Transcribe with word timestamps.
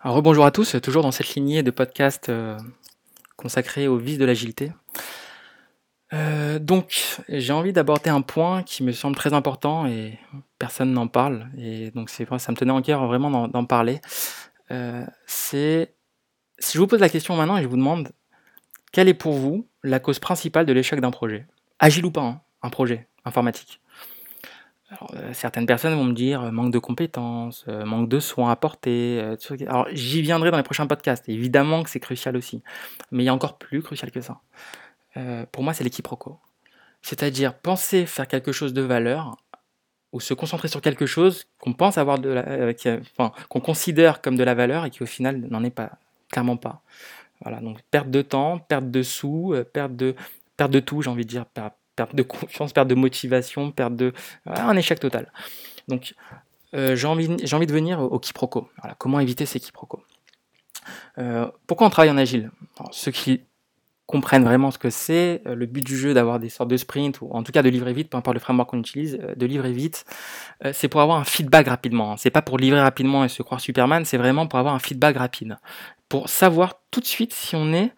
Alors, 0.00 0.16
rebonjour 0.16 0.44
à 0.46 0.52
tous, 0.52 0.76
toujours 0.80 1.02
dans 1.02 1.10
cette 1.10 1.34
lignée 1.34 1.64
de 1.64 1.72
podcasts 1.72 2.28
euh, 2.28 2.56
consacrés 3.36 3.88
aux 3.88 3.96
vices 3.96 4.18
de 4.18 4.24
l'agilité. 4.24 4.70
Euh, 6.12 6.60
donc, 6.60 7.18
j'ai 7.28 7.52
envie 7.52 7.72
d'aborder 7.72 8.08
un 8.08 8.20
point 8.20 8.62
qui 8.62 8.84
me 8.84 8.92
semble 8.92 9.16
très 9.16 9.32
important 9.32 9.88
et 9.88 10.16
personne 10.60 10.92
n'en 10.92 11.08
parle. 11.08 11.48
Et 11.58 11.90
donc, 11.90 12.10
c'est 12.10 12.28
ça 12.38 12.52
me 12.52 12.56
tenait 12.56 12.70
en 12.70 12.80
cœur 12.80 13.08
vraiment 13.08 13.48
d'en 13.48 13.64
parler. 13.64 14.00
Euh, 14.70 15.04
c'est 15.26 15.92
si 16.60 16.74
je 16.74 16.78
vous 16.78 16.86
pose 16.86 17.00
la 17.00 17.08
question 17.08 17.34
maintenant 17.34 17.56
et 17.56 17.62
je 17.62 17.68
vous 17.68 17.76
demande 17.76 18.12
quelle 18.92 19.08
est 19.08 19.14
pour 19.14 19.32
vous 19.32 19.66
la 19.82 19.98
cause 19.98 20.20
principale 20.20 20.64
de 20.64 20.72
l'échec 20.72 21.00
d'un 21.00 21.10
projet, 21.10 21.44
agile 21.80 22.06
ou 22.06 22.12
pas, 22.12 22.22
hein, 22.22 22.40
un 22.62 22.70
projet 22.70 23.08
informatique? 23.24 23.80
Euh, 25.14 25.32
certaines 25.34 25.66
personnes 25.66 25.94
vont 25.94 26.04
me 26.04 26.14
dire 26.14 26.42
euh, 26.42 26.50
manque 26.50 26.72
de 26.72 26.78
compétences, 26.78 27.64
euh, 27.68 27.84
manque 27.84 28.08
de 28.08 28.20
soins 28.20 28.50
apportés. 28.50 29.20
alors 29.66 29.86
j'y 29.92 30.22
viendrai 30.22 30.50
dans 30.50 30.56
les 30.56 30.62
prochains 30.62 30.86
podcasts. 30.86 31.28
Évidemment 31.28 31.82
que 31.82 31.90
c'est 31.90 32.00
crucial 32.00 32.36
aussi, 32.36 32.62
mais 33.10 33.22
il 33.22 33.26
y 33.26 33.28
a 33.28 33.34
encore 33.34 33.58
plus 33.58 33.82
crucial 33.82 34.10
que 34.10 34.20
ça. 34.20 34.40
pour 35.52 35.62
moi, 35.62 35.74
c'est 35.74 35.84
l'équiproquo. 35.84 36.38
C'est-à-dire 37.02 37.54
penser 37.54 38.06
faire 38.06 38.28
quelque 38.28 38.52
chose 38.52 38.72
de 38.72 38.82
valeur 38.82 39.36
ou 40.12 40.20
se 40.20 40.34
concentrer 40.34 40.68
sur 40.68 40.80
quelque 40.80 41.06
chose 41.06 41.46
qu'on 41.58 41.74
pense 41.74 41.98
avoir 41.98 42.18
de 42.18 42.30
la, 42.30 42.72
qu'on 43.48 43.60
considère 43.60 44.22
comme 44.22 44.36
de 44.36 44.44
la 44.44 44.54
valeur 44.54 44.84
et 44.86 44.90
qui 44.90 45.02
au 45.02 45.06
final 45.06 45.38
n'en 45.50 45.62
est 45.64 45.70
pas, 45.70 45.92
clairement 46.30 46.56
pas. 46.56 46.82
Voilà, 47.42 47.60
donc 47.60 47.82
perte 47.90 48.10
de 48.10 48.22
temps, 48.22 48.58
perte 48.58 48.90
de 48.90 49.02
sous, 49.02 49.54
perte 49.72 49.94
de, 49.96 50.14
perte 50.56 50.70
de 50.72 50.80
tout, 50.80 51.02
j'ai 51.02 51.10
envie 51.10 51.24
de 51.24 51.30
dire, 51.30 51.46
perte 51.46 51.74
de 52.14 52.22
confiance, 52.22 52.72
perte 52.72 52.88
de 52.88 52.94
motivation, 52.94 53.70
perte 53.70 53.96
de... 53.96 54.12
un 54.46 54.76
échec 54.76 55.00
total. 55.00 55.32
Donc 55.88 56.14
euh, 56.74 56.96
j'ai 56.96 57.06
envie, 57.06 57.28
envie 57.52 57.66
de 57.66 57.72
venir 57.72 58.00
au, 58.00 58.18
quiproquo. 58.18 58.68
Comment 58.98 59.20
éviter 59.20 59.46
ces 59.46 59.60
quiproquos? 59.60 60.02
Euh, 61.18 61.46
Pourquoi 61.66 61.86
on 61.86 61.90
travaille 61.90 62.10
en 62.10 62.18
agile? 62.18 62.50
Ceux 62.90 63.10
qui 63.10 63.42
comprennent 64.06 64.44
vraiment 64.44 64.70
ce 64.70 64.78
que 64.78 64.88
c'est, 64.88 65.42
euh, 65.46 65.54
le 65.54 65.66
but 65.66 65.84
du 65.84 65.96
jeu 65.96 66.14
d'avoir 66.14 66.38
des 66.38 66.48
sortes 66.48 66.70
de 66.70 66.76
sprints, 66.76 67.20
ou 67.20 67.30
en 67.30 67.42
tout 67.42 67.52
cas 67.52 67.62
de 67.62 67.68
livrer 67.68 67.92
vite, 67.92 68.10
peu 68.10 68.16
importe 68.16 68.34
le 68.34 68.40
framework 68.40 68.70
qu'on 68.70 68.78
utilise, 68.78 69.18
de 69.36 69.46
livrer 69.46 69.72
vite, 69.72 70.04
c'est 70.72 70.88
pour 70.88 71.00
avoir 71.00 71.18
un 71.18 71.24
feedback 71.24 71.68
rapidement. 71.68 72.16
C'est 72.16 72.30
pas 72.30 72.42
pour 72.42 72.58
livrer 72.58 72.80
rapidement 72.80 73.24
et 73.24 73.28
se 73.28 73.42
croire 73.42 73.60
Superman, 73.60 74.04
c'est 74.04 74.18
vraiment 74.18 74.46
pour 74.46 74.58
avoir 74.58 74.74
un 74.74 74.78
feedback 74.78 75.16
rapide. 75.16 75.58
Pour 76.08 76.28
savoir 76.28 76.80
tout 76.90 77.00
de 77.00 77.06
suite 77.06 77.34
si 77.34 77.54
on 77.54 77.72
est 77.74 77.92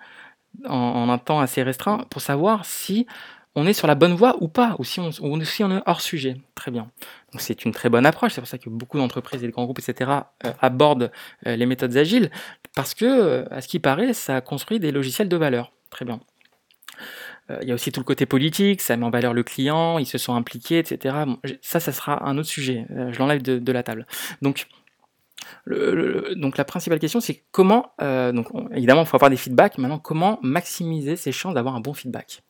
en 0.66 1.08
un 1.08 1.18
temps 1.18 1.38
assez 1.38 1.62
restreint, 1.62 1.98
pour 2.10 2.20
savoir 2.20 2.64
si 2.64 3.06
on 3.54 3.66
est 3.66 3.72
sur 3.72 3.86
la 3.86 3.94
bonne 3.94 4.14
voie 4.14 4.36
ou 4.40 4.48
pas, 4.48 4.76
ou 4.78 4.84
si 4.84 5.00
on, 5.00 5.40
est 5.40 5.82
hors 5.86 6.00
sujet. 6.00 6.36
Très 6.54 6.70
bien. 6.70 6.90
Donc 7.32 7.40
c'est 7.40 7.64
une 7.64 7.72
très 7.72 7.88
bonne 7.88 8.06
approche, 8.06 8.32
c'est 8.32 8.40
pour 8.40 8.48
ça 8.48 8.58
que 8.58 8.70
beaucoup 8.70 8.98
d'entreprises 8.98 9.42
et 9.42 9.46
de 9.46 9.52
grands 9.52 9.64
groupes, 9.64 9.80
etc., 9.80 10.10
euh, 10.46 10.52
abordent 10.60 11.10
euh, 11.46 11.56
les 11.56 11.66
méthodes 11.66 11.96
agiles, 11.96 12.30
parce 12.76 12.94
que, 12.94 13.04
euh, 13.04 13.44
à 13.50 13.60
ce 13.60 13.68
qui 13.68 13.80
paraît, 13.80 14.12
ça 14.12 14.40
construit 14.40 14.78
des 14.78 14.92
logiciels 14.92 15.28
de 15.28 15.36
valeur. 15.36 15.72
Très 15.90 16.04
bien. 16.04 16.20
Il 17.62 17.66
y 17.66 17.72
a 17.72 17.74
aussi 17.74 17.90
tout 17.90 17.98
le 17.98 18.04
côté 18.04 18.26
politique, 18.26 18.80
ça 18.80 18.96
met 18.96 19.04
en 19.04 19.10
valeur 19.10 19.34
le 19.34 19.42
client, 19.42 19.98
ils 19.98 20.06
se 20.06 20.18
sont 20.18 20.36
impliqués, 20.36 20.78
etc. 20.78 21.16
ça, 21.62 21.80
ça 21.80 21.90
sera 21.90 22.24
un 22.28 22.38
autre 22.38 22.48
sujet. 22.48 22.86
je 23.10 23.18
l'enlève 23.18 23.42
de, 23.42 23.72
la 23.72 23.82
table. 23.82 24.06
Donc, 24.40 24.68
donc 25.66 26.56
la 26.58 26.64
principale 26.64 27.00
question, 27.00 27.18
c'est 27.18 27.42
comment, 27.50 27.92
donc 27.98 28.46
évidemment, 28.72 29.02
il 29.02 29.06
faut 29.08 29.16
avoir 29.16 29.30
des 29.30 29.36
feedbacks. 29.36 29.78
Maintenant, 29.78 29.98
comment 29.98 30.38
maximiser 30.42 31.16
ses 31.16 31.32
chances 31.32 31.54
d'avoir 31.54 31.74
un 31.74 31.80
bon 31.80 31.92
feedback? 31.92 32.44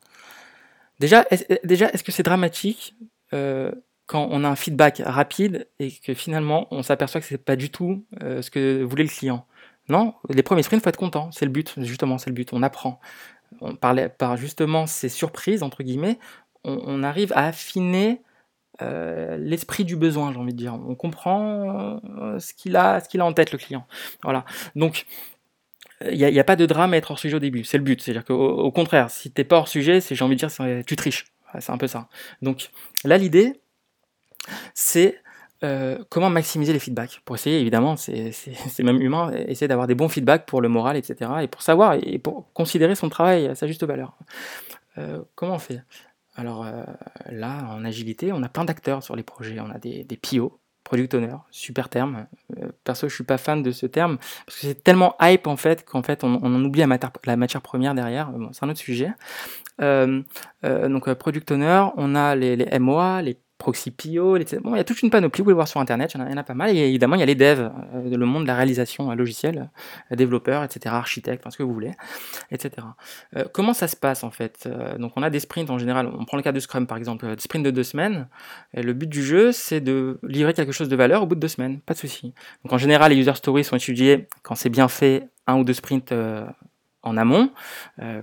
Déjà, 1.00 1.24
est, 1.30 1.66
déjà, 1.66 1.88
est-ce 1.90 2.04
que 2.04 2.12
c'est 2.12 2.22
dramatique 2.22 2.94
euh, 3.32 3.72
quand 4.06 4.28
on 4.30 4.44
a 4.44 4.48
un 4.48 4.54
feedback 4.54 5.02
rapide 5.04 5.66
et 5.78 5.90
que 5.90 6.12
finalement 6.12 6.68
on 6.70 6.82
s'aperçoit 6.82 7.20
que 7.22 7.26
c'est 7.26 7.38
pas 7.38 7.56
du 7.56 7.70
tout 7.70 8.04
euh, 8.22 8.42
ce 8.42 8.50
que 8.50 8.82
voulait 8.82 9.04
le 9.04 9.08
client? 9.08 9.46
Non, 9.88 10.14
les 10.28 10.42
premiers 10.42 10.62
sprints, 10.62 10.84
faut 10.84 10.90
être 10.90 10.96
content. 10.96 11.32
C'est 11.32 11.46
le 11.46 11.50
but, 11.50 11.74
justement, 11.78 12.18
c'est 12.18 12.30
le 12.30 12.34
but. 12.34 12.52
On 12.52 12.62
apprend. 12.62 13.00
On 13.60 13.74
parlait 13.74 14.08
par 14.08 14.36
justement 14.36 14.86
ces 14.86 15.08
surprises 15.08 15.64
entre 15.64 15.82
guillemets, 15.82 16.18
on, 16.62 17.02
arrive 17.02 17.32
à 17.32 17.46
affiner 17.46 18.20
euh, 18.82 19.38
l'esprit 19.38 19.84
du 19.84 19.96
besoin, 19.96 20.30
j'ai 20.32 20.38
envie 20.38 20.52
de 20.52 20.58
dire. 20.58 20.74
On 20.74 20.94
comprend 20.94 21.98
ce 22.38 22.52
qu'il 22.52 22.76
a, 22.76 23.00
ce 23.00 23.08
qu'il 23.08 23.22
a 23.22 23.24
en 23.24 23.32
tête 23.32 23.50
le 23.50 23.58
client. 23.58 23.86
Voilà. 24.22 24.44
Donc 24.76 25.06
il 26.10 26.16
n'y 26.16 26.38
a, 26.38 26.44
pas 26.44 26.56
de 26.56 26.66
drame 26.66 26.94
à 26.94 26.96
être 26.96 27.10
hors 27.10 27.18
sujet 27.18 27.36
au 27.36 27.40
début, 27.40 27.64
c'est 27.64 27.76
le 27.76 27.84
but. 27.84 28.00
C'est-à-dire 28.00 28.24
qu'au 28.24 28.34
au 28.34 28.72
contraire, 28.72 29.10
si 29.10 29.30
t'es 29.30 29.44
pas 29.44 29.56
hors 29.56 29.68
sujet, 29.68 30.00
c'est 30.00 30.14
j'ai 30.14 30.24
envie 30.24 30.36
de 30.36 30.46
dire, 30.46 30.84
tu 30.86 30.96
triches. 30.96 31.26
C'est 31.58 31.72
un 31.72 31.78
peu 31.78 31.88
ça. 31.88 32.08
Donc 32.42 32.70
là, 33.04 33.18
l'idée, 33.18 33.60
c'est 34.74 35.20
euh, 35.62 35.98
comment 36.08 36.30
maximiser 36.30 36.72
les 36.72 36.78
feedbacks. 36.78 37.20
Pour 37.24 37.36
essayer, 37.36 37.60
évidemment, 37.60 37.96
c'est 37.96 38.32
même 38.82 39.00
humain, 39.00 39.30
essayer 39.32 39.68
d'avoir 39.68 39.86
des 39.86 39.94
bons 39.94 40.08
feedbacks 40.08 40.46
pour 40.46 40.60
le 40.60 40.68
moral, 40.68 40.96
etc. 40.96 41.30
Et 41.42 41.48
pour 41.48 41.62
savoir 41.62 41.94
et 42.00 42.18
pour 42.18 42.50
considérer 42.52 42.94
son 42.94 43.08
travail 43.08 43.46
à 43.46 43.54
sa 43.54 43.66
juste 43.66 43.84
valeur. 43.84 44.16
Euh, 44.98 45.22
comment 45.34 45.54
on 45.54 45.58
fait? 45.58 45.82
Alors 46.34 46.64
euh, 46.64 46.84
là, 47.30 47.66
en 47.70 47.84
agilité, 47.84 48.32
on 48.32 48.42
a 48.42 48.48
plein 48.48 48.64
d'acteurs 48.64 49.02
sur 49.02 49.16
les 49.16 49.22
projets. 49.22 49.60
On 49.60 49.70
a 49.70 49.78
des, 49.78 50.04
des 50.04 50.16
PO, 50.16 50.59
product 50.90 51.14
owner, 51.14 51.36
super 51.52 51.88
terme. 51.88 52.26
Euh, 52.58 52.66
perso, 52.82 53.08
je 53.08 53.14
suis 53.14 53.22
pas 53.22 53.38
fan 53.38 53.62
de 53.62 53.70
ce 53.70 53.86
terme 53.86 54.18
parce 54.44 54.58
que 54.58 54.66
c'est 54.66 54.82
tellement 54.82 55.14
hype 55.20 55.46
en 55.46 55.56
fait 55.56 55.84
qu'en 55.84 56.02
fait 56.02 56.24
on, 56.24 56.34
en 56.34 56.64
oublie 56.64 56.80
la 56.80 57.36
matière, 57.36 57.62
première 57.62 57.94
derrière. 57.94 58.32
c'est 58.50 58.64
un 58.64 58.70
autre 58.70 58.80
sujet. 58.80 59.12
Euh, 59.80 60.20
euh, 60.64 60.88
donc 60.88 61.12
product 61.14 61.52
owner, 61.52 61.84
on 61.96 62.16
a 62.16 62.34
les, 62.34 62.56
les 62.56 62.78
MOA, 62.80 63.22
les 63.22 63.38
PO, 63.60 64.36
etc. 64.36 64.60
Bon, 64.62 64.74
il 64.74 64.78
y 64.78 64.80
a 64.80 64.84
toute 64.84 65.02
une 65.02 65.10
panoplie, 65.10 65.40
vous 65.40 65.44
pouvez 65.44 65.54
voir 65.54 65.68
sur 65.68 65.80
Internet, 65.80 66.12
il 66.14 66.20
y 66.20 66.22
en 66.22 66.36
a, 66.36 66.42
pas 66.42 66.54
mal. 66.54 66.74
Et 66.76 66.80
évidemment, 66.80 67.16
il 67.16 67.20
y 67.20 67.22
a 67.22 67.26
les 67.26 67.34
devs, 67.34 67.70
euh, 67.94 68.16
le 68.16 68.26
monde 68.26 68.42
de 68.42 68.48
la 68.48 68.56
réalisation 68.56 69.14
logicielle, 69.14 69.70
euh, 70.10 70.16
développeurs, 70.16 70.64
etc., 70.64 70.94
architectes, 70.94 71.44
ce 71.50 71.56
que 71.56 71.62
vous 71.62 71.72
voulez, 71.72 71.92
etc. 72.50 72.86
Euh, 73.36 73.44
comment 73.52 73.74
ça 73.74 73.88
se 73.88 73.96
passe 73.96 74.24
en 74.24 74.30
fait 74.30 74.68
Donc, 74.98 75.12
on 75.16 75.22
a 75.22 75.30
des 75.30 75.40
sprints 75.40 75.70
en 75.70 75.78
général. 75.78 76.10
On 76.18 76.24
prend 76.24 76.36
le 76.36 76.42
cas 76.42 76.52
de 76.52 76.60
Scrum 76.60 76.86
par 76.86 76.98
exemple, 76.98 77.26
des 77.34 77.40
sprints 77.40 77.64
de 77.64 77.70
deux 77.70 77.84
semaines. 77.84 78.28
Et 78.74 78.82
le 78.82 78.92
but 78.92 79.08
du 79.08 79.22
jeu, 79.22 79.52
c'est 79.52 79.80
de 79.80 80.18
livrer 80.22 80.54
quelque 80.54 80.72
chose 80.72 80.88
de 80.88 80.96
valeur 80.96 81.22
au 81.22 81.26
bout 81.26 81.34
de 81.34 81.40
deux 81.40 81.48
semaines, 81.48 81.80
pas 81.80 81.94
de 81.94 81.98
souci. 81.98 82.34
Donc, 82.64 82.72
en 82.72 82.78
général, 82.78 83.12
les 83.12 83.18
user 83.18 83.34
stories 83.34 83.64
sont 83.64 83.76
étudiés 83.76 84.26
quand 84.42 84.54
c'est 84.54 84.70
bien 84.70 84.88
fait, 84.88 85.28
un 85.46 85.58
ou 85.58 85.64
deux 85.64 85.74
sprints 85.74 86.14
en 87.02 87.16
amont, 87.16 87.50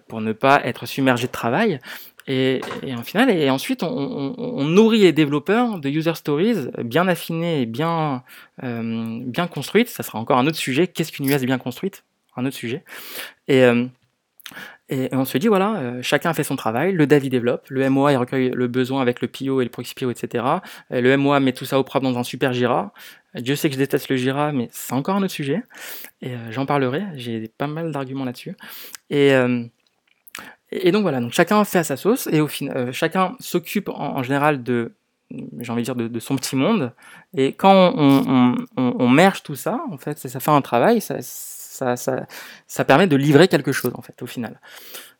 pour 0.07 0.21
ne 0.21 0.31
pas 0.33 0.65
être 0.65 0.85
submergé 0.85 1.27
de 1.27 1.31
travail. 1.31 1.79
Et, 2.27 2.59
en 2.93 3.03
final, 3.03 3.29
et 3.29 3.49
ensuite, 3.49 3.83
on, 3.83 4.65
nourrit 4.65 4.99
les 4.99 5.13
développeurs 5.13 5.79
de 5.79 5.89
user 5.89 6.13
stories 6.13 6.67
bien 6.83 7.07
affinées 7.07 7.61
et 7.61 7.65
bien, 7.65 8.23
euh, 8.63 9.21
bien 9.23 9.47
construites. 9.47 9.87
Ça 9.87 10.03
sera 10.03 10.19
encore 10.19 10.37
un 10.37 10.45
autre 10.45 10.57
sujet. 10.57 10.87
Qu'est-ce 10.87 11.13
qu'une 11.13 11.29
US 11.29 11.41
bien 11.43 11.57
construite? 11.57 12.03
Un 12.35 12.45
autre 12.45 12.55
sujet. 12.57 12.83
Et, 13.47 13.63
euh, 13.63 13.85
et, 14.89 15.07
on 15.13 15.23
se 15.23 15.37
dit, 15.37 15.47
voilà, 15.47 15.77
euh, 15.77 16.01
chacun 16.01 16.33
fait 16.33 16.43
son 16.43 16.57
travail. 16.57 16.91
Le 16.91 17.07
dev, 17.07 17.23
il 17.23 17.29
développe. 17.29 17.65
Le 17.69 17.89
MOA, 17.89 18.11
il 18.11 18.17
recueille 18.17 18.51
le 18.53 18.67
besoin 18.67 19.01
avec 19.01 19.21
le 19.21 19.29
PO 19.29 19.61
et 19.61 19.63
le 19.63 19.69
proxy 19.69 19.95
PO, 19.95 20.11
etc. 20.11 20.43
le 20.89 21.15
MOA 21.15 21.39
met 21.39 21.53
tout 21.53 21.65
ça 21.65 21.79
au 21.79 21.83
propre 21.83 22.03
dans 22.03 22.17
un 22.17 22.23
super 22.23 22.51
Jira. 22.51 22.93
Dieu 23.35 23.55
sait 23.55 23.69
que 23.69 23.75
je 23.75 23.79
déteste 23.79 24.09
le 24.09 24.17
Jira, 24.17 24.51
mais 24.51 24.67
c'est 24.71 24.93
encore 24.93 25.15
un 25.15 25.23
autre 25.23 25.33
sujet. 25.33 25.63
Et 26.21 26.31
j'en 26.49 26.65
parlerai. 26.65 27.03
J'ai 27.15 27.47
pas 27.57 27.67
mal 27.67 27.91
d'arguments 27.91 28.25
là-dessus. 28.25 28.55
Et 29.09 29.31
et, 30.71 30.91
donc 30.91 31.01
voilà, 31.03 31.19
donc 31.19 31.31
chacun 31.31 31.63
fait 31.63 31.79
à 31.79 31.83
sa 31.83 31.97
sauce 31.97 32.27
et 32.31 32.41
au 32.41 32.47
final, 32.47 32.77
euh, 32.77 32.91
chacun 32.91 33.35
s'occupe 33.39 33.89
en, 33.89 34.21
général 34.23 34.63
de, 34.63 34.93
j'ai 35.59 35.71
envie 35.71 35.83
de 35.83 35.93
dire, 35.93 35.95
de, 35.95 36.19
son 36.19 36.35
petit 36.35 36.55
monde. 36.55 36.93
Et 37.35 37.53
quand 37.53 37.93
on, 37.95 38.55
on, 38.77 38.95
on, 38.99 39.09
merge 39.09 39.43
tout 39.43 39.55
ça, 39.55 39.79
en 39.91 39.97
fait, 39.97 40.17
ça, 40.19 40.39
fait 40.39 40.51
un 40.51 40.61
travail, 40.61 40.99
ça, 40.99 41.17
ça, 41.21 41.95
ça, 41.95 42.25
ça, 42.67 42.85
permet 42.85 43.07
de 43.07 43.15
livrer 43.15 43.47
quelque 43.47 43.71
chose 43.71 43.93
en 43.95 44.01
fait 44.01 44.21
au 44.21 44.27
final. 44.27 44.59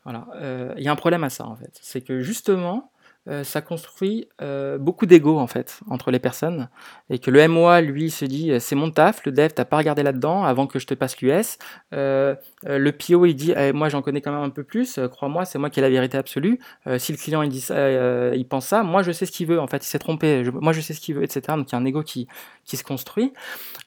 Voilà, 0.04 0.26
euh, 0.36 0.74
il 0.76 0.84
y 0.84 0.88
a 0.88 0.92
un 0.92 0.96
problème 0.96 1.24
à 1.24 1.30
ça 1.30 1.46
en 1.46 1.56
fait, 1.56 1.72
c'est 1.80 2.02
que 2.02 2.20
justement 2.20 2.90
euh, 3.28 3.44
ça 3.44 3.60
construit 3.60 4.26
euh, 4.40 4.78
beaucoup 4.78 5.04
d'ego 5.04 5.38
en 5.38 5.46
fait 5.46 5.80
entre 5.90 6.10
les 6.10 6.18
personnes 6.18 6.70
et 7.10 7.18
que 7.18 7.30
le 7.30 7.46
MOA 7.46 7.82
lui 7.82 8.10
se 8.10 8.24
dit 8.24 8.52
euh, 8.52 8.58
c'est 8.58 8.74
mon 8.74 8.90
taf, 8.90 9.24
le 9.26 9.32
dev 9.32 9.50
t'as 9.54 9.66
pas 9.66 9.76
regardé 9.76 10.02
là-dedans 10.02 10.44
avant 10.44 10.66
que 10.66 10.78
je 10.78 10.86
te 10.86 10.94
passe 10.94 11.20
l'US. 11.20 11.58
le 11.92 12.90
PO 12.90 13.26
il 13.26 13.34
dit 13.34 13.52
eh, 13.54 13.72
moi 13.72 13.90
j'en 13.90 14.00
connais 14.00 14.22
quand 14.22 14.32
même 14.32 14.42
un 14.42 14.50
peu 14.50 14.64
plus, 14.64 14.98
crois-moi 15.10 15.44
c'est 15.44 15.58
moi 15.58 15.68
qui 15.68 15.80
ai 15.80 15.82
la 15.82 15.90
vérité 15.90 16.16
absolue. 16.16 16.58
si 16.96 17.12
le 17.12 17.18
client 17.18 17.42
il 17.42 17.50
dit 17.50 17.66
il 17.68 18.46
pense 18.48 18.66
ça, 18.66 18.82
moi 18.82 19.02
je 19.02 19.12
sais 19.12 19.26
ce 19.26 19.32
qu'il 19.32 19.46
veut 19.46 19.60
en 19.60 19.66
fait, 19.66 19.84
il 19.84 19.88
s'est 19.88 19.98
trompé, 19.98 20.44
moi 20.52 20.72
je 20.72 20.80
sais 20.80 20.94
ce 20.94 21.00
qu'il 21.00 21.14
veut, 21.14 21.22
etc. 21.22 21.42
Donc 21.48 21.70
il 21.70 21.72
y 21.72 21.74
a 21.76 21.78
un 21.78 21.84
ego 21.84 22.02
qui, 22.02 22.28
qui 22.64 22.76
se 22.76 22.84
construit. 22.84 23.32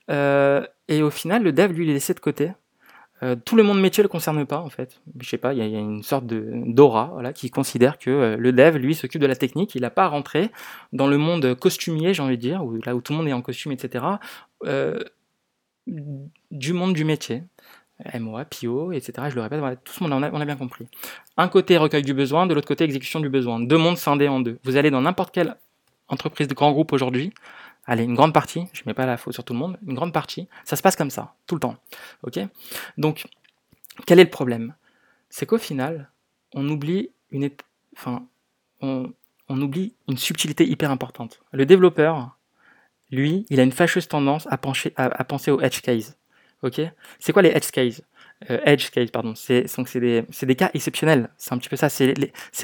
et 0.10 1.02
au 1.02 1.10
final 1.10 1.44
le 1.44 1.52
dev 1.52 1.72
lui 1.72 1.86
il 1.86 1.90
est 1.90 1.94
laissé 1.94 2.14
de 2.14 2.20
côté 2.20 2.52
euh, 3.24 3.36
tout 3.36 3.56
le 3.56 3.64
monde 3.64 3.80
métier 3.80 4.02
le 4.02 4.10
concerne 4.10 4.46
pas 4.46 4.60
en 4.60 4.70
fait. 4.70 5.00
Je 5.20 5.30
sais 5.30 5.38
pas, 5.38 5.54
il 5.54 5.60
y, 5.60 5.76
a 5.76 5.80
une 5.80 6.02
sorte 6.02 6.26
de 6.26 6.52
d'aura 6.66 7.22
qui 7.34 7.52
considère 7.52 8.00
que 8.00 8.10
euh, 8.10 8.38
le 8.38 8.52
dev, 8.52 8.78
lui, 8.78 8.96
s'occupe 8.96 9.22
de 9.22 9.28
la 9.28 9.36
technique. 9.36 9.76
Il 9.76 9.82
n'a 9.82 9.92
pas 9.92 10.06
à 10.06 10.08
rentrer 10.08 10.50
dans 10.92 11.08
le 11.08 11.18
monde 11.18 11.56
costumier, 11.56 12.14
j'ai 12.14 12.24
envie 12.24 12.38
de 12.38 12.42
dire, 12.42 12.64
où, 12.66 12.80
là 12.84 12.96
où 12.96 13.02
tout 13.02 13.14
le 13.14 13.18
monde 13.18 13.28
est 13.28 13.34
en 13.34 13.42
costume, 13.42 13.72
etc. 13.72 14.06
Euh, 14.66 15.00
du 15.88 16.74
monde 16.74 16.94
du 16.94 17.06
métier. 17.06 17.44
MOA, 18.20 18.46
PO, 18.46 18.94
etc. 18.94 19.28
Je 19.30 19.36
le 19.36 19.42
répète, 19.42 19.62
tout 19.84 19.94
ce 19.94 20.04
monde, 20.04 20.14
on 20.14 20.24
a, 20.24 20.28
a 20.28 20.46
bien 20.46 20.56
compris. 20.56 20.88
Un 21.38 21.48
côté 21.48 21.78
recueil 21.78 22.02
du 22.02 22.16
besoin, 22.16 22.48
de 22.48 22.56
l'autre 22.56 22.68
côté 22.68 22.84
exécution 22.84 23.20
du 23.20 23.30
besoin. 23.30 23.60
Deux 23.60 23.78
mondes 23.78 23.98
scindés 23.98 24.28
en 24.28 24.40
deux. 24.40 24.58
Vous 24.64 24.76
allez 24.76 24.90
dans 24.90 25.02
n'importe 25.02 25.32
quelle 25.32 25.56
entreprise 26.08 26.48
de 26.48 26.56
grand 26.56 26.72
groupe 26.72 26.94
aujourd'hui, 26.94 27.32
allez, 27.86 28.04
une 28.04 28.16
grande 28.16 28.34
partie, 28.34 28.68
je 28.74 28.82
ne 28.82 28.90
mets 28.90 28.94
pas 28.94 29.06
la 29.06 29.18
faute 29.18 29.34
sur 29.34 29.44
tout 29.44 29.54
le 29.54 29.60
monde, 29.60 29.78
une 29.86 29.94
grande 29.94 30.14
partie, 30.14 30.48
ça 30.64 30.76
se 30.76 30.82
passe 30.82 30.96
comme 30.96 31.10
ça, 31.10 31.36
tout 31.48 31.56
le 31.56 31.62
temps. 31.62 31.76
ok? 32.24 32.40
Donc, 32.98 33.26
quel 34.06 34.20
est 34.20 34.26
le 34.26 34.30
problème? 34.30 34.76
C'est 35.30 35.46
qu'au 35.46 35.58
final, 35.58 36.10
on 36.54 36.68
oublie 36.70 37.10
une, 37.32 37.50
enfin, 37.96 38.26
on, 38.82 39.14
oublie 39.50 39.94
une 40.08 40.18
subtilité 40.18 40.68
hyper 40.68 40.92
importante. 40.92 41.42
Le 41.52 41.66
développeur, 41.66 42.38
lui, 43.10 43.46
il 43.50 43.60
a 43.60 43.64
une 43.64 43.72
fâcheuse 43.72 44.08
tendance 44.08 44.48
à, 44.50 44.58
penser 44.58 45.52
aux 45.52 45.62
edge 45.62 45.82
cases. 45.82 46.18
ok? 46.62 46.82
C'est 47.20 47.34
quoi 47.34 47.42
les 47.42 47.50
edge 47.50 47.72
cases? 47.72 48.02
Euh, 48.50 48.60
edge 48.66 48.90
case, 48.90 49.12
pardon. 49.12 49.34
C'est 49.36 49.66
des, 49.96 50.24
des, 50.42 50.56
cas 50.56 50.72
exceptionnels. 50.74 51.30
C'est 51.38 51.54
un 51.54 51.58
petit 51.58 51.70
peu 51.70 51.76
ça. 51.76 51.88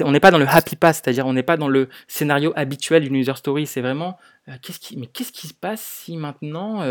On 0.04 0.10
n'est 0.10 0.20
pas 0.20 0.30
dans 0.30 0.38
le 0.38 0.46
happy 0.48 0.76
pass, 0.76 1.00
c'est-à-dire 1.02 1.26
on 1.26 1.32
n'est 1.32 1.42
pas 1.42 1.56
dans 1.56 1.68
le 1.68 1.88
scénario 2.08 2.52
habituel 2.56 3.04
d'une 3.04 3.14
user 3.14 3.34
story. 3.36 3.66
C'est 3.66 3.80
vraiment 3.80 4.18
euh, 4.48 4.52
qu'est-ce 4.60 4.80
qui, 4.80 4.96
mais 4.96 5.06
qu'est-ce 5.06 5.30
qui 5.30 5.46
se 5.46 5.54
passe 5.54 5.80
si 5.80 6.16
maintenant 6.16 6.82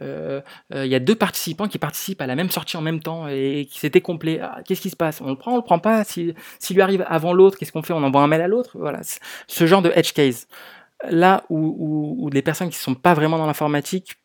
euh, 0.00 0.40
il 0.72 0.86
y 0.86 0.94
a 0.94 1.00
deux 1.00 1.16
participants 1.16 1.66
qui 1.66 1.78
participent 1.78 2.20
à 2.20 2.26
la 2.26 2.36
même 2.36 2.50
sortie 2.50 2.76
en 2.76 2.82
même 2.82 3.00
temps 3.00 3.26
et, 3.28 3.66
qui 3.70 3.80
c'était 3.80 4.00
complet. 4.00 4.38
Ah, 4.40 4.60
qu'est-ce 4.64 4.82
qui 4.82 4.90
se 4.90 4.96
passe? 4.96 5.20
On 5.20 5.30
le 5.30 5.36
prend, 5.36 5.54
on 5.54 5.56
le 5.56 5.62
prend 5.62 5.80
pas. 5.80 6.04
S'il 6.04 6.34
si 6.60 6.74
lui 6.74 6.82
arrive 6.82 7.04
avant 7.08 7.32
l'autre, 7.32 7.58
qu'est-ce 7.58 7.72
qu'on 7.72 7.82
fait? 7.82 7.92
On 7.92 8.02
envoie 8.02 8.22
un 8.22 8.28
mail 8.28 8.42
à 8.42 8.48
l'autre? 8.48 8.78
Voilà, 8.78 9.00
ce 9.46 9.66
genre 9.66 9.82
de 9.82 9.90
edge 9.94 10.12
case. 10.12 10.46
Là 11.08 11.44
où, 11.48 11.58
où, 11.58 12.26
où 12.26 12.30
des 12.30 12.42
personnes 12.42 12.70
qui 12.70 12.78
sont 12.78 12.94
pas 12.94 13.14
vraiment 13.14 13.38
dans 13.38 13.46
l'informatique 13.46 14.16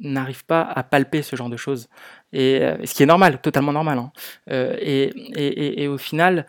n'arrivent 0.00 0.44
pas 0.44 0.62
à 0.62 0.82
palper 0.82 1.22
ce 1.22 1.36
genre 1.36 1.50
de 1.50 1.56
choses. 1.56 1.88
Et 2.32 2.60
euh, 2.60 2.76
ce 2.84 2.94
qui 2.94 3.02
est 3.02 3.06
normal, 3.06 3.40
totalement 3.40 3.72
normal. 3.72 3.98
Hein. 3.98 4.12
Euh, 4.50 4.76
et, 4.80 5.04
et, 5.36 5.82
et, 5.82 5.88
au 5.88 5.98
final, 5.98 6.46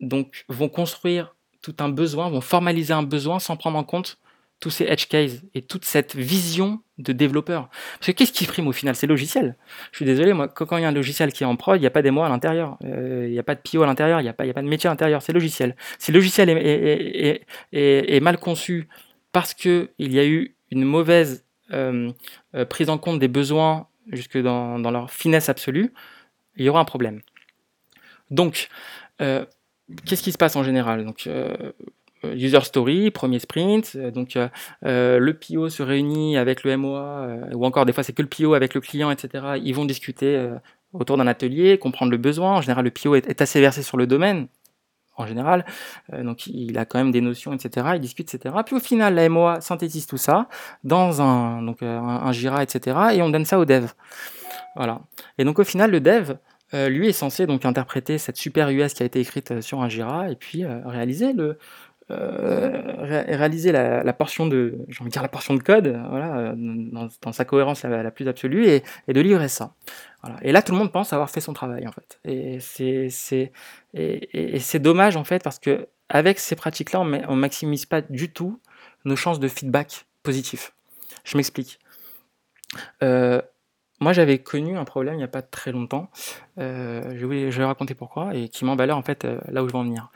donc, 0.00 0.44
vont 0.48 0.68
construire 0.68 1.34
tout 1.62 1.76
un 1.80 1.88
besoin, 1.88 2.30
vont 2.30 2.40
formaliser 2.40 2.92
un 2.92 3.02
besoin 3.02 3.38
sans 3.38 3.56
prendre 3.56 3.78
en 3.78 3.84
compte 3.84 4.18
tous 4.60 4.70
ces 4.70 4.84
edge 4.84 5.06
cases 5.06 5.42
et 5.54 5.62
toute 5.62 5.84
cette 5.84 6.14
vision 6.14 6.80
de 6.98 7.12
développeur. 7.12 7.68
Parce 7.98 8.06
que 8.06 8.12
qu'est-ce 8.12 8.32
qui 8.32 8.46
prime 8.46 8.66
au 8.68 8.72
final? 8.72 8.96
C'est 8.96 9.06
logiciel. 9.06 9.56
Je 9.92 9.96
suis 9.96 10.06
désolé, 10.06 10.32
moi, 10.32 10.48
quand 10.48 10.76
il 10.78 10.82
y 10.82 10.84
a 10.84 10.88
un 10.88 10.92
logiciel 10.92 11.32
qui 11.32 11.42
est 11.42 11.46
en 11.46 11.56
prod, 11.56 11.76
il 11.76 11.80
n'y 11.80 11.86
a 11.86 11.90
pas 11.90 12.02
des 12.02 12.10
mots 12.10 12.22
à 12.22 12.28
l'intérieur, 12.28 12.78
euh, 12.84 13.24
il 13.26 13.32
n'y 13.32 13.38
a 13.38 13.42
pas 13.42 13.54
de 13.54 13.60
PO 13.60 13.82
à 13.82 13.86
l'intérieur, 13.86 14.20
il 14.20 14.22
n'y 14.22 14.28
a, 14.28 14.32
a 14.32 14.34
pas 14.34 14.62
de 14.62 14.68
métier 14.68 14.88
à 14.88 14.92
l'intérieur, 14.92 15.20
c'est 15.20 15.32
logiciel. 15.32 15.76
Si 15.98 16.10
le 16.10 16.18
logiciel 16.18 16.48
est, 16.48 17.44
est, 17.72 18.16
est, 18.16 18.20
mal 18.20 18.38
conçu 18.38 18.88
parce 19.32 19.52
qu'il 19.52 19.88
y 19.98 20.18
a 20.18 20.26
eu 20.26 20.56
une 20.70 20.84
mauvaise 20.84 21.45
prise 21.68 22.88
en 22.88 22.98
compte 22.98 23.18
des 23.18 23.28
besoins 23.28 23.88
jusque 24.12 24.38
dans, 24.38 24.78
leur 24.78 25.10
finesse 25.10 25.48
absolue, 25.48 25.92
il 26.56 26.64
y 26.64 26.68
aura 26.68 26.80
un 26.80 26.84
problème. 26.84 27.20
Donc, 28.30 28.68
euh, 29.20 29.44
qu'est-ce 30.04 30.22
qui 30.22 30.32
se 30.32 30.38
passe 30.38 30.56
en 30.56 30.62
général? 30.62 31.06
User 32.24 32.60
story, 32.62 33.10
premier 33.10 33.38
sprint, 33.38 33.96
donc 33.96 34.36
le 34.82 35.32
PO 35.32 35.68
se 35.68 35.82
réunit 35.82 36.36
avec 36.36 36.64
le 36.64 36.76
MOA, 36.76 37.28
ou 37.54 37.64
encore 37.64 37.86
des 37.86 37.92
fois 37.92 38.02
c'est 38.02 38.12
que 38.12 38.22
le 38.22 38.28
PO 38.28 38.54
avec 38.54 38.74
le 38.74 38.80
client, 38.80 39.10
etc. 39.10 39.44
Ils 39.62 39.74
vont 39.74 39.84
discuter 39.84 40.50
autour 40.92 41.16
d'un 41.16 41.26
atelier, 41.26 41.78
comprendre 41.78 42.10
le 42.10 42.18
besoin. 42.18 42.56
En 42.56 42.60
général, 42.60 42.84
le 42.84 42.90
PO 42.90 43.14
est 43.14 43.40
assez 43.40 43.60
versé 43.60 43.82
sur 43.82 43.96
le 43.96 44.06
domaine, 44.06 44.48
en 45.16 45.26
général. 45.26 45.64
Euh, 46.12 46.22
donc 46.22 46.46
il 46.46 46.76
a 46.78 46.84
quand 46.84 46.98
même 46.98 47.10
des 47.10 47.20
notions, 47.20 47.52
etc. 47.52 47.86
Il 47.94 48.00
discute, 48.00 48.32
etc. 48.32 48.54
Puis 48.64 48.76
au 48.76 48.80
final, 48.80 49.14
la 49.14 49.28
MOA 49.28 49.60
synthétise 49.60 50.06
tout 50.06 50.16
ça 50.16 50.48
dans 50.84 51.22
un, 51.22 51.62
donc, 51.62 51.82
euh, 51.82 52.32
Jira, 52.32 52.62
etc. 52.62 52.96
Et 53.14 53.22
on 53.22 53.30
donne 53.30 53.44
ça 53.44 53.58
au 53.58 53.64
dev. 53.64 53.86
Voilà. 54.76 55.00
Et 55.38 55.44
donc 55.44 55.58
au 55.58 55.64
final, 55.64 55.90
le 55.90 56.00
dev, 56.00 56.34
euh, 56.74 56.88
lui 56.88 57.08
est 57.08 57.12
censé 57.12 57.46
donc 57.46 57.64
interpréter 57.64 58.18
cette 58.18 58.36
super 58.36 58.68
US 58.70 58.92
qui 58.92 59.02
a 59.02 59.06
été 59.06 59.20
écrite 59.20 59.60
sur 59.60 59.82
un 59.82 59.88
Jira 59.88 60.30
et 60.30 60.36
puis 60.36 60.64
réaliser 60.64 61.32
le, 61.32 61.58
euh, 62.10 62.82
réaliser 62.98 63.72
la, 63.72 64.12
portion 64.12 64.46
de, 64.46 64.78
j'ai 64.88 65.00
envie 65.00 65.08
de 65.08 65.12
dire 65.12 65.22
la 65.22 65.28
portion 65.28 65.54
de 65.54 65.62
code, 65.62 66.00
voilà, 66.08 66.54
dans, 66.56 67.32
sa 67.32 67.44
cohérence 67.44 67.82
la, 67.82 68.10
plus 68.10 68.28
absolue, 68.28 68.66
et, 68.66 68.82
de 69.08 69.20
livrer 69.20 69.48
ça. 69.48 69.74
Et 70.42 70.52
là, 70.52 70.62
tout 70.62 70.72
le 70.72 70.78
monde 70.78 70.92
pense 70.92 71.12
avoir 71.12 71.30
fait 71.30 71.40
son 71.40 71.52
travail, 71.52 71.86
en 71.86 71.92
fait. 71.92 72.20
Et 72.24 72.58
c'est, 72.60 73.08
c'est, 73.10 74.78
dommage, 74.78 75.16
en 75.16 75.24
fait, 75.24 75.42
parce 75.42 75.58
que 75.58 75.88
avec 76.08 76.38
ces 76.38 76.54
pratiques-là, 76.54 77.00
on, 77.00 77.12
on 77.28 77.36
maximise 77.36 77.86
pas 77.86 78.00
du 78.00 78.32
tout 78.32 78.60
nos 79.04 79.16
chances 79.16 79.40
de 79.40 79.48
feedback 79.48 80.06
positif. 80.22 80.72
Je 81.24 81.36
m'explique. 81.36 81.78
Euh, 83.02 83.40
moi, 84.00 84.12
j'avais 84.12 84.38
connu 84.38 84.76
un 84.76 84.84
problème 84.84 85.14
il 85.14 85.18
n'y 85.18 85.24
a 85.24 85.28
pas 85.28 85.42
très 85.42 85.72
longtemps. 85.72 86.10
Euh, 86.58 87.14
je, 87.16 87.26
vais, 87.26 87.50
je 87.50 87.58
vais 87.58 87.64
raconter 87.64 87.94
pourquoi 87.94 88.34
et 88.34 88.48
qui 88.48 88.64
m'emballait 88.64 88.92
en 88.92 89.02
fait 89.02 89.26
là 89.48 89.62
où 89.62 89.68
je 89.68 89.72
veux 89.72 89.78
en 89.78 89.84
venir. 89.84 90.10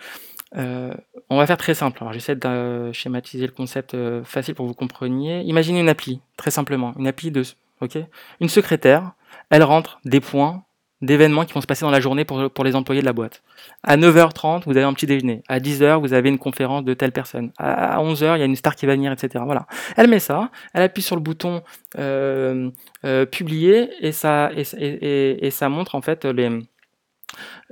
Euh, 0.56 0.94
on 1.28 1.36
va 1.36 1.46
faire 1.46 1.56
très 1.56 1.74
simple. 1.74 1.98
Alors 2.00 2.12
j'essaie 2.12 2.36
de 2.36 2.92
schématiser 2.92 3.46
le 3.46 3.52
concept 3.52 3.94
euh, 3.94 4.24
facile 4.24 4.54
pour 4.54 4.64
que 4.64 4.68
vous 4.68 4.74
compreniez. 4.74 5.42
Imaginez 5.42 5.80
une 5.80 5.88
appli, 5.88 6.20
très 6.36 6.50
simplement, 6.50 6.94
une 6.98 7.06
appli 7.06 7.30
de, 7.30 7.42
ok, 7.80 7.98
une 8.40 8.48
secrétaire. 8.48 9.12
Elle 9.50 9.62
rentre 9.62 10.00
des 10.04 10.20
points 10.20 10.64
d'événements 11.02 11.46
qui 11.46 11.54
vont 11.54 11.62
se 11.62 11.66
passer 11.66 11.82
dans 11.82 11.90
la 11.90 12.00
journée 12.00 12.24
pour, 12.26 12.64
les 12.64 12.76
employés 12.76 13.00
de 13.00 13.06
la 13.06 13.14
boîte. 13.14 13.42
À 13.82 13.96
9h30, 13.96 14.64
vous 14.66 14.72
avez 14.72 14.82
un 14.82 14.92
petit 14.92 15.06
déjeuner. 15.06 15.42
À 15.48 15.58
10h, 15.58 15.98
vous 15.98 16.12
avez 16.12 16.28
une 16.28 16.38
conférence 16.38 16.84
de 16.84 16.92
telle 16.92 17.12
personne. 17.12 17.52
À 17.56 18.02
11h, 18.02 18.36
il 18.36 18.40
y 18.40 18.42
a 18.42 18.44
une 18.44 18.56
star 18.56 18.76
qui 18.76 18.84
va 18.84 18.94
venir, 18.94 19.10
etc. 19.10 19.42
Voilà. 19.46 19.66
Elle 19.96 20.08
met 20.08 20.18
ça, 20.18 20.50
elle 20.74 20.82
appuie 20.82 21.02
sur 21.02 21.16
le 21.16 21.22
bouton 21.22 21.62
euh, 21.98 22.70
publier 23.30 23.88
et 24.00 24.12
ça, 24.12 24.50
et, 24.54 25.50
ça 25.50 25.68
montre 25.70 25.94
en 25.94 26.02
fait 26.02 26.26
les, 26.26 26.50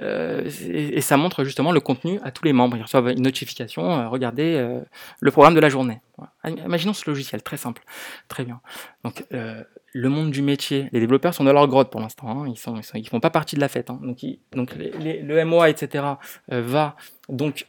euh, 0.00 0.48
et, 0.68 1.00
ça 1.00 1.16
montre 1.16 1.44
justement 1.44 1.72
le 1.72 1.80
contenu 1.80 2.20
à 2.22 2.30
tous 2.30 2.44
les 2.44 2.52
membres. 2.52 2.76
Ils 2.76 2.82
reçoivent 2.82 3.08
une 3.08 3.22
notification, 3.22 3.90
euh, 3.90 4.08
regardez 4.08 4.54
euh, 4.56 4.80
le 5.20 5.30
programme 5.30 5.54
de 5.54 5.60
la 5.60 5.68
journée. 5.68 6.00
Imaginons 6.44 6.92
ce 6.92 7.08
logiciel, 7.08 7.42
très 7.42 7.56
simple. 7.56 7.82
Très 8.28 8.44
bien. 8.44 8.60
Donc, 9.04 9.24
le 9.30 10.08
monde 10.08 10.30
du 10.30 10.42
métier, 10.42 10.88
les 10.92 11.00
développeurs 11.00 11.32
sont 11.32 11.44
dans 11.44 11.52
leur 11.52 11.68
grotte 11.68 11.90
pour 11.90 12.00
l'instant. 12.00 12.28
Hein. 12.28 12.46
Ils 12.46 13.00
ne 13.00 13.08
font 13.08 13.20
pas 13.20 13.30
partie 13.30 13.54
de 13.56 13.60
la 13.60 13.68
fête. 13.68 13.90
Hein. 13.90 14.00
Donc, 14.52 14.74
le 14.76 15.44
MOA, 15.44 15.70
etc., 15.70 16.04
va 16.48 16.96
donc. 17.28 17.68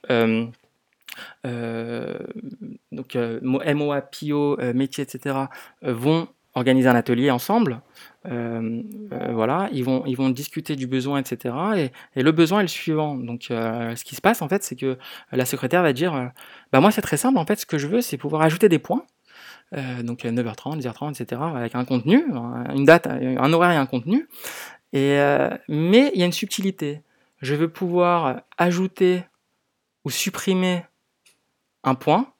donc 2.91 3.15
MOA, 3.15 4.01
PO, 4.01 4.57
métier, 4.73 5.03
etc., 5.03 5.35
vont 5.83 6.27
organiser 6.59 6.87
un 6.87 6.95
atelier 6.95 7.31
ensemble. 7.31 7.81
Euh, 8.27 8.83
euh, 9.13 9.31
voilà, 9.31 9.69
ils 9.71 9.83
vont, 9.83 10.03
ils 10.05 10.15
vont 10.15 10.29
discuter 10.29 10.75
du 10.75 10.87
besoin, 10.87 11.19
etc. 11.19 11.55
Et, 12.15 12.21
le 12.21 12.31
besoin 12.31 12.59
est 12.59 12.63
le 12.63 12.67
suivant. 12.67 13.15
Donc, 13.15 13.47
euh, 13.49 13.95
ce 13.95 14.03
qui 14.03 14.15
se 14.15 14.21
passe, 14.21 14.41
en 14.41 14.49
fait, 14.49 14.63
c'est 14.63 14.75
que 14.75 14.97
la 15.31 15.45
secrétaire 15.45 15.81
va 15.81 15.93
dire 15.93 16.31
Bah, 16.71 16.81
moi, 16.81 16.91
c'est 16.91 17.01
très 17.01 17.17
simple. 17.17 17.37
En 17.37 17.45
fait, 17.45 17.59
ce 17.59 17.65
que 17.65 17.77
je 17.77 17.87
veux, 17.87 18.01
c'est 18.01 18.17
pouvoir 18.17 18.41
ajouter 18.41 18.69
des 18.69 18.79
points. 18.79 19.03
donc, 20.03 20.23
9h30, 20.23 20.81
10h30, 20.81 21.21
etc. 21.21 21.41
Avec 21.55 21.75
un 21.75 21.85
contenu, 21.85 22.23
une 22.75 22.85
date, 22.85 23.07
un 23.07 23.53
horaire 23.53 23.71
et 23.71 23.77
un 23.77 23.85
contenu. 23.85 24.27
Et, 24.93 25.17
mais 25.67 26.11
il 26.13 26.19
y 26.19 26.23
a 26.23 26.25
une 26.25 26.31
subtilité. 26.31 27.01
Je 27.41 27.55
veux 27.55 27.69
pouvoir 27.69 28.41
ajouter 28.57 29.23
ou 30.03 30.09
supprimer 30.09 30.83
un 31.83 31.95
point, 31.95 32.33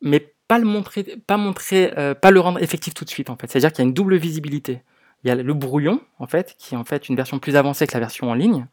mais 0.00 0.32
pas 0.48 0.58
le 0.58 0.64
montrer, 0.64 1.04
pas 1.26 1.36
montrer, 1.36 1.92
euh, 1.98 2.14
pas 2.14 2.30
le 2.30 2.40
rendre 2.40 2.60
effectif 2.62 2.94
tout 2.94 3.04
de 3.04 3.10
suite 3.10 3.30
en 3.30 3.36
fait. 3.36 3.48
C'est-à-dire 3.48 3.70
qu'il 3.70 3.84
y 3.84 3.86
a 3.86 3.88
une 3.88 3.94
double 3.94 4.16
visibilité. 4.16 4.82
Il 5.22 5.28
y 5.28 5.30
a 5.30 5.34
le 5.34 5.54
brouillon 5.54 6.00
en 6.18 6.26
fait, 6.26 6.54
qui 6.58 6.74
est 6.74 7.08
une 7.08 7.16
version 7.16 7.38
plus 7.38 7.56
avancée 7.56 7.86
que 7.86 7.92
la 7.92 8.00
version 8.00 8.30
en 8.30 8.34
ligne, 8.34 8.66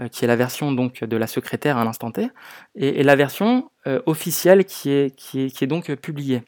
euh, 0.00 0.08
qui 0.08 0.24
est 0.24 0.28
la 0.28 0.36
version 0.36 0.72
donc 0.72 1.04
de 1.04 1.16
la 1.16 1.26
secrétaire 1.26 1.76
à 1.76 1.84
l'instant 1.84 2.10
T, 2.10 2.28
et, 2.74 3.02
la 3.02 3.14
version 3.14 3.70
euh, 3.86 4.00
officielle 4.06 4.64
qui 4.64 4.90
est, 4.90 5.66
donc 5.66 5.94
publiée. 5.94 6.42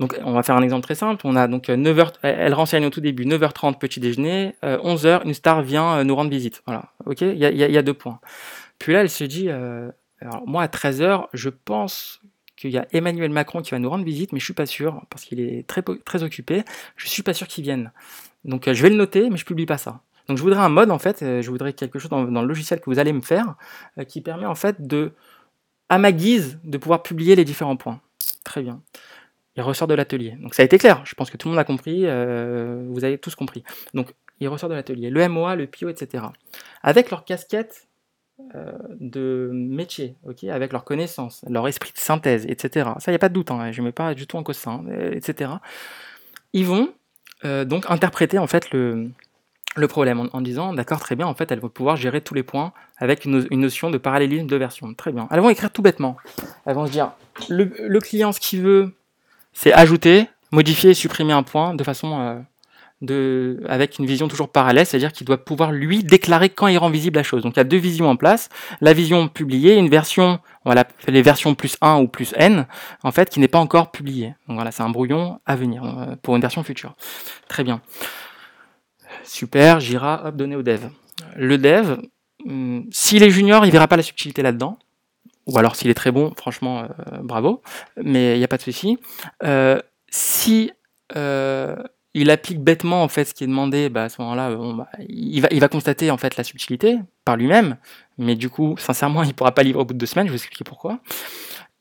Donc, 0.00 0.18
on 0.24 0.32
va 0.32 0.42
faire 0.42 0.56
un 0.56 0.62
exemple 0.62 0.82
très 0.82 0.96
simple. 0.96 1.24
On 1.24 1.36
a 1.36 1.46
donc 1.46 1.68
9h, 1.68 2.14
elle 2.22 2.52
renseigne 2.52 2.84
au 2.84 2.90
tout 2.90 3.00
début, 3.00 3.24
9h30 3.24 3.78
petit 3.78 4.00
déjeuner, 4.00 4.56
11h, 4.64 5.24
une 5.24 5.34
star 5.34 5.62
vient 5.62 6.02
nous 6.02 6.16
rendre 6.16 6.30
visite. 6.30 6.64
Voilà. 6.66 6.86
Ok? 7.06 7.20
Il 7.20 7.38
y 7.38 7.46
a, 7.46 7.52
y 7.52 7.78
a, 7.78 7.82
deux 7.82 7.94
points. 7.94 8.18
Puis 8.80 8.92
là, 8.92 9.02
elle 9.02 9.08
se 9.08 9.22
dit, 9.22 9.48
moi 10.46 10.64
à 10.64 10.66
13h, 10.66 11.26
je 11.32 11.48
pense 11.48 12.20
qu'il 12.64 12.74
y 12.74 12.78
a 12.78 12.86
Emmanuel 12.92 13.30
Macron 13.30 13.60
qui 13.60 13.72
va 13.72 13.78
nous 13.78 13.90
rendre 13.90 14.04
visite, 14.04 14.32
mais 14.32 14.38
je 14.38 14.44
suis 14.44 14.54
pas 14.54 14.64
sûr, 14.64 15.02
parce 15.10 15.24
qu'il 15.24 15.40
est 15.40 15.66
très, 15.66 16.22
occupé, 16.22 16.64
je 16.96 17.08
suis 17.08 17.22
pas 17.22 17.34
sûr 17.34 17.46
qu'il 17.46 17.62
vienne. 17.62 17.92
Donc 18.44 18.68
euh, 18.68 18.74
je 18.74 18.82
vais 18.82 18.88
le 18.88 18.96
noter, 18.96 19.28
mais 19.28 19.36
je 19.36 19.44
publie 19.44 19.66
pas 19.66 19.76
ça. 19.76 20.00
Donc 20.28 20.38
je 20.38 20.42
voudrais 20.42 20.60
un 20.60 20.70
mode, 20.70 20.90
en 20.90 20.98
fait, 20.98 21.22
euh, 21.22 21.42
je 21.42 21.50
voudrais 21.50 21.74
quelque 21.74 21.98
chose 21.98 22.10
dans, 22.10 22.24
le 22.24 22.46
logiciel 22.46 22.80
que 22.80 22.86
vous 22.86 22.98
allez 22.98 23.12
me 23.12 23.20
faire, 23.20 23.56
euh, 23.98 24.04
qui 24.04 24.22
permet 24.22 24.46
en 24.46 24.54
fait 24.54 24.86
de, 24.86 25.12
à 25.90 25.98
ma 25.98 26.12
guise, 26.12 26.58
de 26.64 26.78
pouvoir 26.78 27.02
publier 27.02 27.36
les 27.36 27.44
différents 27.44 27.76
points. 27.76 28.00
Très 28.44 28.62
bien. 28.62 28.80
Il 29.56 29.62
ressort 29.62 29.86
de 29.86 29.94
l'atelier. 29.94 30.36
Donc 30.40 30.54
ça 30.54 30.62
a 30.62 30.64
été 30.64 30.78
clair, 30.78 31.02
je 31.04 31.14
pense 31.14 31.30
que 31.30 31.36
tout 31.36 31.48
le 31.48 31.52
monde 31.52 31.60
a 31.60 31.64
compris, 31.64 32.00
vous 32.02 33.04
avez 33.04 33.18
tous 33.18 33.34
compris. 33.34 33.62
Donc 33.92 34.14
il 34.40 34.48
ressort 34.48 34.68
de 34.68 34.74
l'atelier. 34.74 35.10
Le 35.10 35.28
MOA, 35.28 35.54
le 35.54 35.66
PO, 35.66 35.88
etc. 35.88 36.24
Avec 36.82 37.10
leur 37.10 37.24
casquette 37.24 37.86
de 39.00 39.50
métier, 39.52 40.16
avec 40.50 40.72
leurs 40.72 40.84
connaissances, 40.84 41.44
leur 41.48 41.68
esprit 41.68 41.92
de 41.92 41.98
synthèse, 41.98 42.46
etc. 42.48 42.90
Ça, 42.98 43.10
il 43.10 43.12
n'y 43.12 43.16
a 43.16 43.20
pas 43.20 43.28
de 43.28 43.34
doute, 43.34 43.50
hein, 43.50 43.70
je 43.70 43.80
ne 43.80 43.86
mets 43.86 43.92
pas 43.92 44.14
du 44.14 44.26
tout 44.26 44.36
en 44.36 44.42
cause 44.42 44.56
ça, 44.56 44.70
hein, 44.70 44.84
etc. 45.12 45.52
Ils 46.52 46.66
vont 46.66 46.92
euh, 47.44 47.64
donc 47.64 47.84
interpréter 47.88 48.38
en 48.38 48.46
fait 48.46 48.70
le, 48.72 49.10
le 49.76 49.88
problème 49.88 50.28
en, 50.32 50.40
disant, 50.40 50.72
d'accord, 50.72 51.00
très 51.00 51.16
bien, 51.16 51.26
en 51.26 51.34
fait, 51.34 51.50
elles 51.50 51.60
vont 51.60 51.68
pouvoir 51.68 51.96
gérer 51.96 52.20
tous 52.20 52.34
les 52.34 52.42
points 52.42 52.72
avec 52.98 53.24
une, 53.24 53.46
notion 53.50 53.90
de 53.90 53.98
parallélisme 53.98 54.46
de 54.46 54.56
version. 54.56 54.94
Très 54.94 55.12
bien. 55.12 55.26
Elles 55.30 55.40
vont 55.40 55.50
écrire 55.50 55.70
tout 55.70 55.82
bêtement. 55.82 56.16
Elles 56.64 56.74
vont 56.74 56.86
se 56.86 56.92
dire, 56.92 57.12
le, 57.48 57.98
client, 57.98 58.32
ce 58.32 58.40
qu'il 58.40 58.62
veut, 58.62 58.94
c'est 59.52 59.72
ajouter, 59.72 60.28
modifier 60.52 60.90
et 60.90 60.94
supprimer 60.94 61.32
un 61.32 61.42
point 61.42 61.74
de 61.74 61.82
façon 61.82 62.20
euh, 62.20 62.38
de, 63.04 63.62
avec 63.68 63.98
une 63.98 64.06
vision 64.06 64.28
toujours 64.28 64.48
parallèle, 64.48 64.86
c'est-à-dire 64.86 65.12
qu'il 65.12 65.26
doit 65.26 65.42
pouvoir 65.44 65.72
lui 65.72 66.02
déclarer 66.02 66.48
quand 66.48 66.66
il 66.66 66.78
rend 66.78 66.90
visible 66.90 67.16
la 67.16 67.22
chose. 67.22 67.42
Donc 67.42 67.54
il 67.54 67.58
y 67.58 67.60
a 67.60 67.64
deux 67.64 67.78
visions 67.78 68.08
en 68.08 68.16
place, 68.16 68.48
la 68.80 68.92
vision 68.92 69.28
publiée, 69.28 69.76
une 69.76 69.88
version, 69.88 70.40
voilà, 70.64 70.84
les 71.08 71.22
versions 71.22 71.54
plus 71.54 71.76
1 71.80 71.96
ou 72.00 72.08
plus 72.08 72.32
n, 72.36 72.66
en 73.02 73.12
fait, 73.12 73.30
qui 73.30 73.40
n'est 73.40 73.48
pas 73.48 73.58
encore 73.58 73.90
publiée. 73.90 74.34
Donc 74.48 74.56
voilà, 74.56 74.70
c'est 74.70 74.82
un 74.82 74.90
brouillon 74.90 75.40
à 75.46 75.56
venir 75.56 75.84
euh, 75.84 76.14
pour 76.22 76.36
une 76.36 76.42
version 76.42 76.62
future. 76.62 76.94
Très 77.48 77.64
bien. 77.64 77.80
Super, 79.24 79.80
Jira, 79.80 80.22
hop, 80.26 80.36
donné 80.36 80.56
au 80.56 80.62
dev. 80.62 80.80
Le 81.36 81.58
dev, 81.58 81.98
hum, 82.46 82.86
s'il 82.90 83.22
est 83.22 83.30
junior, 83.30 83.64
il 83.64 83.72
verra 83.72 83.88
pas 83.88 83.96
la 83.96 84.02
subtilité 84.02 84.42
là-dedans. 84.42 84.78
Ou 85.46 85.58
alors 85.58 85.76
s'il 85.76 85.90
est 85.90 85.94
très 85.94 86.10
bon, 86.10 86.32
franchement, 86.36 86.84
euh, 86.84 87.18
bravo, 87.22 87.62
mais 88.02 88.36
il 88.36 88.38
n'y 88.38 88.44
a 88.44 88.48
pas 88.48 88.56
de 88.56 88.62
souci. 88.62 88.98
Euh, 89.42 89.78
si 90.08 90.72
euh, 91.16 91.76
il 92.14 92.30
applique 92.30 92.60
bêtement 92.60 93.08
ce 93.08 93.34
qui 93.34 93.44
est 93.44 93.48
demandé, 93.48 93.88
bah, 93.88 94.04
à 94.04 94.08
ce 94.08 94.22
moment-là, 94.22 94.54
bah, 94.54 94.88
il, 95.08 95.40
va, 95.40 95.68
constater 95.68 96.10
en 96.10 96.16
fait 96.16 96.36
la 96.36 96.44
subtilité 96.44 96.98
par 97.24 97.36
lui-même, 97.36 97.76
mais 98.18 98.36
du 98.36 98.48
coup, 98.48 98.76
sincèrement, 98.78 99.24
il 99.24 99.34
pourra 99.34 99.52
pas 99.52 99.64
livrer 99.64 99.82
au 99.82 99.84
bout 99.84 99.94
de 99.94 99.98
deux 99.98 100.06
semaines. 100.06 100.26
Je 100.26 100.32
vais 100.32 100.38
vous 100.38 100.42
expliquer 100.42 100.64
pourquoi. 100.64 101.00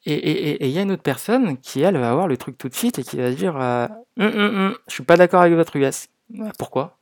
Et 0.05 0.65
il 0.65 0.71
y 0.71 0.79
a 0.79 0.81
une 0.81 0.91
autre 0.91 1.03
personne 1.03 1.57
qui 1.57 1.81
elle 1.81 1.97
va 1.97 2.11
avoir 2.11 2.27
le 2.27 2.35
truc 2.35 2.57
tout 2.57 2.67
de 2.67 2.73
suite 2.73 2.99
et 2.99 3.03
qui 3.03 3.15
va 3.15 3.31
dire, 3.31 3.55
euh, 3.55 3.87
hum, 4.19 4.27
hum, 4.27 4.55
hum, 4.55 4.77
je 4.87 4.93
suis 4.93 5.03
pas 5.03 5.15
d'accord 5.15 5.41
avec 5.41 5.53
votre 5.53 5.75
US. 5.77 6.07
Pourquoi? 6.57 6.97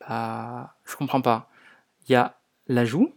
Bah, 0.00 0.76
je 0.84 0.94
comprends 0.94 1.20
pas. 1.20 1.48
Il 2.06 2.12
y 2.12 2.14
a 2.14 2.36
l'ajout 2.68 3.12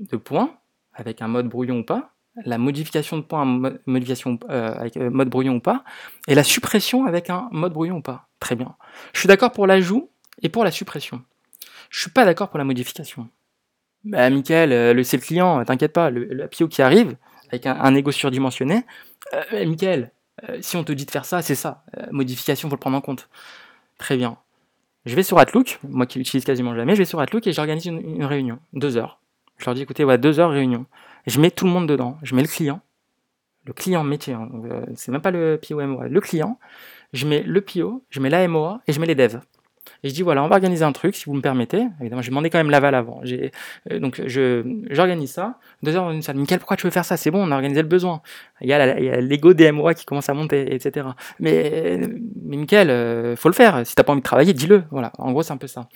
de 0.00 0.16
points 0.16 0.56
avec 0.94 1.20
un 1.20 1.28
mode 1.28 1.48
brouillon 1.48 1.80
ou 1.80 1.84
pas, 1.84 2.14
la 2.44 2.58
modification 2.58 3.18
de 3.18 3.22
points 3.22 3.44
modification, 3.86 4.38
euh, 4.48 4.74
avec 4.74 4.96
euh, 4.96 5.10
mode 5.10 5.28
brouillon 5.28 5.56
ou 5.56 5.60
pas, 5.60 5.84
et 6.26 6.34
la 6.34 6.44
suppression 6.44 7.06
avec 7.06 7.30
un 7.30 7.48
mode 7.52 7.72
brouillon 7.72 7.96
ou 7.96 8.02
pas. 8.02 8.28
Très 8.44 8.56
bien. 8.56 8.76
Je 9.14 9.20
suis 9.20 9.26
d'accord 9.26 9.52
pour 9.52 9.66
l'ajout 9.66 10.10
et 10.42 10.50
pour 10.50 10.64
la 10.64 10.70
suppression. 10.70 11.22
Je 11.88 11.98
suis 11.98 12.10
pas 12.10 12.26
d'accord 12.26 12.50
pour 12.50 12.58
la 12.58 12.64
modification. 12.64 13.30
Bah, 14.04 14.28
Michael, 14.28 14.70
euh, 14.70 14.92
le 14.92 15.02
c'est 15.02 15.16
le 15.16 15.22
client, 15.22 15.64
t'inquiète 15.64 15.94
pas, 15.94 16.10
le, 16.10 16.24
le 16.26 16.46
PO 16.46 16.68
qui 16.68 16.82
arrive, 16.82 17.16
avec 17.48 17.64
un, 17.64 17.74
un 17.74 17.94
ego 17.94 18.12
surdimensionné, 18.12 18.84
euh, 19.32 19.64
Michael, 19.64 20.12
si 20.60 20.76
on 20.76 20.84
te 20.84 20.92
dit 20.92 21.06
de 21.06 21.10
faire 21.10 21.24
ça, 21.24 21.40
c'est 21.40 21.54
ça. 21.54 21.84
modification, 22.10 22.68
faut 22.68 22.74
le 22.74 22.80
prendre 22.80 22.98
en 22.98 23.00
compte. 23.00 23.30
Très 23.96 24.18
bien. 24.18 24.36
Je 25.06 25.16
vais 25.16 25.22
sur 25.22 25.38
Outlook, 25.38 25.78
moi 25.82 26.04
qui 26.04 26.18
l'utilise 26.18 26.44
quasiment 26.44 26.74
jamais, 26.74 26.92
je 26.92 26.98
vais 26.98 27.06
sur 27.06 27.20
Outlook 27.20 27.46
et 27.46 27.54
j'organise 27.54 27.86
une, 27.86 28.24
réunion, 28.24 28.58
deux 28.74 28.98
heures. 28.98 29.20
Je 29.56 29.64
leur 29.64 29.74
dis, 29.74 29.80
écoutez, 29.80 30.04
deux 30.18 30.38
heures 30.38 30.50
réunion. 30.50 30.84
Je 31.26 31.40
mets 31.40 31.50
tout 31.50 31.64
le 31.64 31.70
monde 31.70 31.88
dedans. 31.88 32.18
Je 32.22 32.34
mets 32.34 32.42
le 32.42 32.48
client, 32.48 32.82
le 33.64 33.72
client 33.72 34.04
métier, 34.04 34.34
hein, 34.34 34.50
euh, 34.64 34.84
c'est 34.94 35.10
même 35.10 35.22
pas 35.22 35.30
le 35.30 35.58
PO 35.58 35.80
MOA, 35.80 36.08
le 36.08 36.20
client. 36.20 36.58
Je 37.14 37.26
mets 37.26 37.42
le 37.42 37.60
PO, 37.62 38.04
je 38.10 38.20
mets 38.20 38.28
la 38.28 38.46
MOA 38.46 38.82
et 38.86 38.92
je 38.92 39.00
mets 39.00 39.06
les 39.06 39.14
devs. 39.14 39.40
Et 40.02 40.08
je 40.08 40.14
dis 40.14 40.22
voilà, 40.22 40.42
on 40.44 40.48
va 40.48 40.56
organiser 40.56 40.84
un 40.84 40.92
truc, 40.92 41.14
si 41.14 41.24
vous 41.24 41.34
me 41.34 41.40
permettez. 41.40 41.86
Évidemment, 42.00 42.20
j'ai 42.20 42.28
demandé 42.28 42.50
quand 42.50 42.58
même 42.58 42.70
l'aval 42.70 42.94
avant. 42.94 43.20
J'ai, 43.22 43.52
euh, 43.90 43.98
donc, 43.98 44.20
j'organise 44.26 45.30
ça. 45.30 45.58
Deux 45.82 45.96
heures 45.96 46.04
dans 46.04 46.12
une 46.12 46.22
salle. 46.22 46.36
Michael, 46.36 46.58
pourquoi 46.58 46.76
tu 46.76 46.86
veux 46.86 46.90
faire 46.90 47.04
ça? 47.04 47.16
C'est 47.16 47.30
bon, 47.30 47.42
on 47.42 47.50
a 47.50 47.54
organisé 47.54 47.80
le 47.80 47.88
besoin. 47.88 48.20
Il 48.60 48.68
y 48.68 48.72
a, 48.72 49.20
l'ego 49.20 49.54
des 49.54 49.72
MOA 49.72 49.94
qui 49.94 50.04
commence 50.04 50.28
à 50.28 50.34
monter, 50.34 50.74
etc. 50.74 51.08
Mais, 51.40 52.00
mais 52.42 52.56
Michael, 52.56 52.90
euh, 52.90 53.36
faut 53.36 53.48
le 53.48 53.54
faire. 53.54 53.86
Si 53.86 53.94
t'as 53.94 54.02
pas 54.02 54.12
envie 54.12 54.20
de 54.20 54.26
travailler, 54.26 54.52
dis-le. 54.52 54.84
Voilà. 54.90 55.12
En 55.18 55.32
gros, 55.32 55.42
c'est 55.42 55.52
un 55.52 55.56
peu 55.56 55.68
ça. 55.68 55.88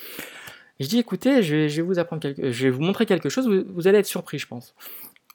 je 0.80 0.86
dis 0.86 0.98
écoutez, 0.98 1.42
je 1.42 1.66
vais, 1.66 1.82
vous 1.82 1.98
apprendre 1.98 2.22
je 2.36 2.64
vais 2.64 2.70
vous 2.70 2.82
montrer 2.82 3.04
quelque 3.04 3.28
chose. 3.28 3.46
Vous, 3.48 3.64
vous 3.74 3.88
allez 3.88 3.98
être 3.98 4.06
surpris, 4.06 4.38
je 4.38 4.46
pense. 4.46 4.74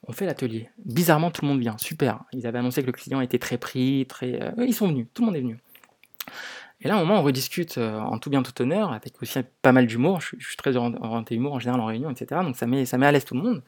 On 0.08 0.14
fait 0.14 0.26
l'atelier. 0.26 0.70
Bizarrement, 0.84 1.32
tout 1.32 1.44
le 1.44 1.50
monde 1.50 1.60
vient. 1.60 1.78
Super. 1.78 2.20
Ils 2.34 2.46
avaient 2.48 2.60
annoncé 2.60 2.82
que 2.82 2.88
le 2.88 2.92
client 2.94 3.22
était 3.22 3.40
très 3.40 3.58
pris, 3.58 4.06
très. 4.08 4.42
Euh, 4.42 4.66
ils 4.66 4.74
sont 4.74 4.88
venus. 4.88 5.08
Tout 5.14 5.22
le 5.22 5.28
monde 5.28 5.36
est 5.36 5.42
venu. 5.42 5.60
Et 6.82 6.88
là, 6.88 6.96
à 6.96 6.98
un 6.98 7.02
moment, 7.02 7.20
on 7.20 7.24
rediscute 7.24 7.78
euh, 7.78 7.98
en 7.98 8.18
tout 8.18 8.30
bien 8.30 8.44
tout 8.44 8.62
honneur, 8.62 8.92
avec 8.92 9.22
aussi 9.22 9.40
pas 9.62 9.72
mal 9.72 9.88
d'humour. 9.88 10.20
Je, 10.22 10.36
suis 10.40 10.58
très 10.58 10.76
orienté 10.76 11.36
humour 11.36 11.54
en 11.54 11.60
général 11.60 11.80
en 11.82 11.86
réunion, 11.86 12.10
etc. 12.10 12.42
Donc 12.44 12.58
ça 12.58 12.68
met, 12.68 12.86
ça 12.86 12.98
met 12.98 13.06
à 13.06 13.12
l'aise 13.12 13.26
tout 13.26 13.36
le 13.36 13.42
monde. 13.42 13.64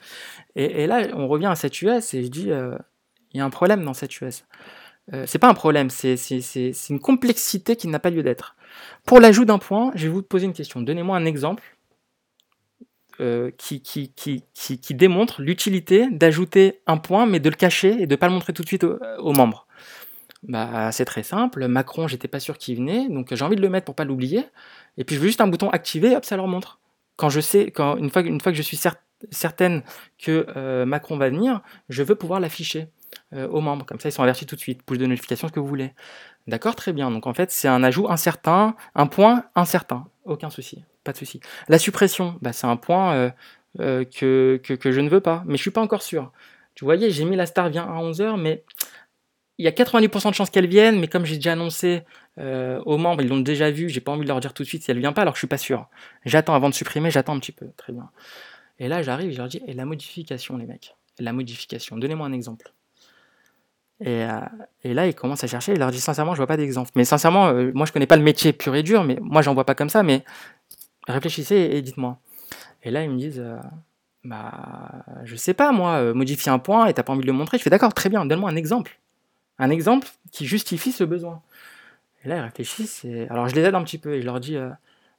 Et, 0.56 0.86
là, 0.88 1.08
on 1.14 1.28
revient 1.28 1.48
à 1.48 1.56
cette 1.56 1.82
US 1.82 2.14
et 2.14 2.24
je 2.24 2.28
dis, 2.30 2.52
euh, 2.52 2.78
il 3.34 3.38
y 3.38 3.42
a 3.42 3.46
un 3.46 3.50
problème 3.50 3.84
dans 3.84 3.94
cette 3.94 4.20
US. 4.22 4.46
c'est 5.26 5.40
pas 5.40 5.50
un 5.50 5.54
problème, 5.54 5.90
c'est 5.90 6.16
une 6.90 7.00
complexité 7.00 7.76
qui 7.76 7.88
n'a 7.88 8.00
pas 8.00 8.10
lieu 8.10 8.24
d'être. 8.24 8.56
Pour 9.06 9.20
l'ajout 9.20 9.46
d'un 9.46 9.60
point, 9.60 9.92
je 9.96 10.08
vais 10.08 10.14
vous 10.14 10.24
poser 10.24 10.46
une 10.46 10.54
question. 10.54 10.82
Donnez-moi 10.82 11.16
un 11.16 11.26
exemple 11.26 11.76
euh, 13.22 13.50
qui, 13.58 13.82
qui, 13.82 14.12
qui, 14.12 14.44
qui, 14.54 14.94
démontre 14.94 15.42
l'utilité 15.42 16.10
d'ajouter 16.12 16.82
un 16.86 16.98
point, 16.98 17.26
mais 17.26 17.40
de 17.40 17.50
le 17.50 17.56
cacher 17.56 18.02
et 18.02 18.08
de 18.08 18.12
ne 18.12 18.16
pas 18.18 18.28
le 18.28 18.34
montrer 18.34 18.52
tout 18.52 18.62
de 18.62 18.68
suite 18.68 18.84
aux, 18.84 19.32
membres. 19.32 19.65
Bah, 20.48 20.92
c'est 20.92 21.06
très 21.06 21.24
simple. 21.24 21.68
Macron, 21.68 22.08
j'étais 22.08 22.28
pas 22.28 22.40
sûr 22.40 22.58
qu'il 22.58 22.78
venait, 22.78 23.10
donc 23.10 23.34
j'ai 23.34 23.44
envie 23.44 23.56
de 23.56 23.62
le 23.62 23.70
mettre 23.70 23.86
pour 23.86 23.96
pas 23.96 24.06
l'oublier. 24.06 24.46
Et 24.98 25.04
puis 25.04 25.16
je 25.16 25.22
veux 25.22 25.28
juste 25.28 25.42
un 25.42 25.48
bouton 25.48 25.70
activer, 25.70 26.16
hop, 26.16 26.26
ça 26.26 26.38
leur 26.38 26.48
montre. 26.48 26.80
Quand 27.18 27.30
je 27.30 27.40
sais, 27.40 27.72
quand 27.72 27.98
une 27.98 28.10
fois, 28.10 28.22
une 28.22 28.42
fois 28.42 28.52
que 28.52 28.58
je 28.58 28.62
suis 28.62 28.80
certaine 29.32 29.82
que 30.20 30.46
euh, 30.56 30.86
Macron 30.86 31.18
va 31.18 31.30
venir, 31.30 31.62
je 31.90 32.04
veux 32.04 32.16
pouvoir 32.16 32.40
l'afficher 32.40 32.88
euh, 33.34 33.48
aux 33.48 33.62
membres. 33.62 33.86
Comme 33.86 34.00
ça, 34.00 34.10
ils 34.10 34.12
sont 34.12 34.24
avertis 34.24 34.46
tout 34.46 34.56
de 34.56 34.62
suite. 34.62 34.84
Push 34.84 34.98
de 34.98 35.06
notification, 35.06 35.48
ce 35.48 35.54
que 35.54 35.60
vous 35.60 35.68
voulez. 35.68 35.94
D'accord, 36.48 36.76
très 36.76 36.94
bien. 36.94 37.10
Donc 37.10 37.26
en 37.26 37.34
fait, 37.34 37.52
c'est 37.52 37.68
un 37.68 37.84
ajout 37.84 38.10
incertain, 38.10 38.76
un 38.94 39.08
point 39.08 39.46
incertain. 39.56 40.06
Aucun 40.26 40.50
souci 40.50 40.84
pas 41.06 41.14
de 41.14 41.18
souci. 41.18 41.40
La 41.70 41.80
suppression, 41.80 42.36
bah, 42.42 42.52
c'est 42.52 42.68
un 42.68 42.76
point 42.76 43.32
euh, 43.80 44.04
que, 44.04 44.60
que, 44.62 44.92
je 44.92 45.00
ne 45.00 45.08
veux 45.08 45.22
pas, 45.22 45.44
mais 45.46 45.56
je 45.56 45.62
suis 45.62 45.72
pas 45.72 45.82
encore 45.82 46.02
sûr. 46.02 46.34
Tu 46.74 46.84
voyais, 46.84 47.12
j'ai 47.12 47.24
mis 47.24 47.38
la 47.38 47.46
star 47.46 47.70
vient 47.70 47.86
à 47.86 48.02
11h, 48.02 48.36
mais 48.38 48.64
il 49.58 49.66
y 49.66 49.68
a 49.68 49.72
90% 49.72 50.30
de 50.30 50.36
chances 50.36 50.50
qu'elle 50.50 50.68
vienne, 50.68 51.00
mais 51.00 51.08
comme 51.08 51.26
j'ai 51.26 51.36
déjà 51.36 51.54
annoncé 51.54 52.04
euh, 52.40 52.82
aux 52.86 52.98
membres, 52.98 53.22
ils 53.22 53.30
l'ont 53.30 53.40
déjà 53.40 53.72
vu, 53.72 53.90
j'ai 53.90 54.02
pas 54.02 54.12
envie 54.12 54.24
de 54.24 54.28
leur 54.28 54.40
dire 54.40 54.54
tout 54.54 54.64
de 54.64 54.68
suite 54.68 54.84
si 54.84 54.92
elle 54.92 55.00
vient 55.00 55.14
pas, 55.14 55.22
alors 55.22 55.36
je 55.36 55.40
suis 55.40 55.48
pas 55.48 55.58
sûr. 55.58 55.88
J'attends 56.26 56.54
avant 56.54 56.70
de 56.70 56.74
supprimer, 56.74 57.12
j'attends 57.12 57.36
un 57.36 57.40
petit 57.40 57.52
peu. 57.52 57.68
Très 57.78 57.94
bien. 57.94 58.10
Et 58.80 58.88
là, 58.88 59.02
j'arrive, 59.02 59.32
je 59.32 59.38
leur 59.38 59.48
dis, 59.48 59.62
et 59.66 59.74
la 59.74 59.86
modification, 59.86 60.58
les 60.58 60.66
mecs, 60.66 60.96
la 61.20 61.32
modification, 61.32 61.98
donnez-moi 61.98 62.28
un 62.28 62.34
exemple. 62.34 62.74
Et, 64.02 64.26
et, 64.84 64.94
là, 64.94 65.08
ils 65.08 65.16
commencent 65.16 65.46
à 65.46 65.48
chercher. 65.48 65.72
Il 65.72 65.80
leur 65.80 65.90
dit 65.90 66.02
sincèrement, 66.02 66.34
je 66.34 66.38
vois 66.38 66.48
pas 66.48 66.58
d'exemple. 66.58 66.92
Mais 66.96 67.06
sincèrement, 67.06 67.54
moi, 67.74 67.86
je 67.86 67.94
connais 67.94 68.06
pas 68.06 68.18
le 68.18 68.24
métier 68.24 68.52
pur 68.52 68.76
et 68.76 68.84
dur, 68.84 69.06
mais 69.06 69.18
moi, 69.22 69.42
j'en 69.42 69.54
vois 69.54 69.64
pas 69.64 69.74
comme 69.74 69.88
ça. 69.88 70.04
Mais 70.04 70.26
réfléchissez 71.08 71.56
et 71.56 71.82
dites-moi. 71.82 72.20
Et 72.86 72.92
là, 72.92 73.04
ils 73.04 73.10
me 73.10 73.18
disent, 73.18 73.40
euh, 73.40 73.58
bah, 74.24 75.06
je 75.24 75.36
sais 75.36 75.54
pas, 75.54 75.72
moi, 75.72 75.96
euh, 75.96 76.14
modifier 76.14 76.52
un 76.52 76.60
point 76.60 76.86
et 76.86 76.94
t'as 76.94 77.04
pas 77.04 77.14
envie 77.14 77.22
de 77.22 77.28
le 77.28 77.34
montrer. 77.34 77.58
Je 77.58 77.64
fais 77.64 77.70
d'accord, 77.70 77.94
très 77.94 78.10
bien, 78.10 78.26
donne-moi 78.26 78.50
un 78.50 78.56
exemple. 78.56 79.00
Un 79.60 79.70
exemple 79.70 80.08
qui 80.32 80.46
justifie 80.46 80.92
ce 80.92 81.04
besoin. 81.04 81.42
Et 82.24 82.30
là, 82.30 82.38
ils 82.38 82.42
réfléchissent. 82.42 83.06
Et... 83.06 83.28
Alors, 83.30 83.48
je 83.48 83.56
les 83.56 83.62
aide 83.62 83.76
un 83.76 83.84
petit 83.84 83.98
peu 83.98 84.14
et 84.14 84.22
je 84.22 84.26
leur 84.26 84.40
dis, 84.40 84.58
euh, 84.58 84.70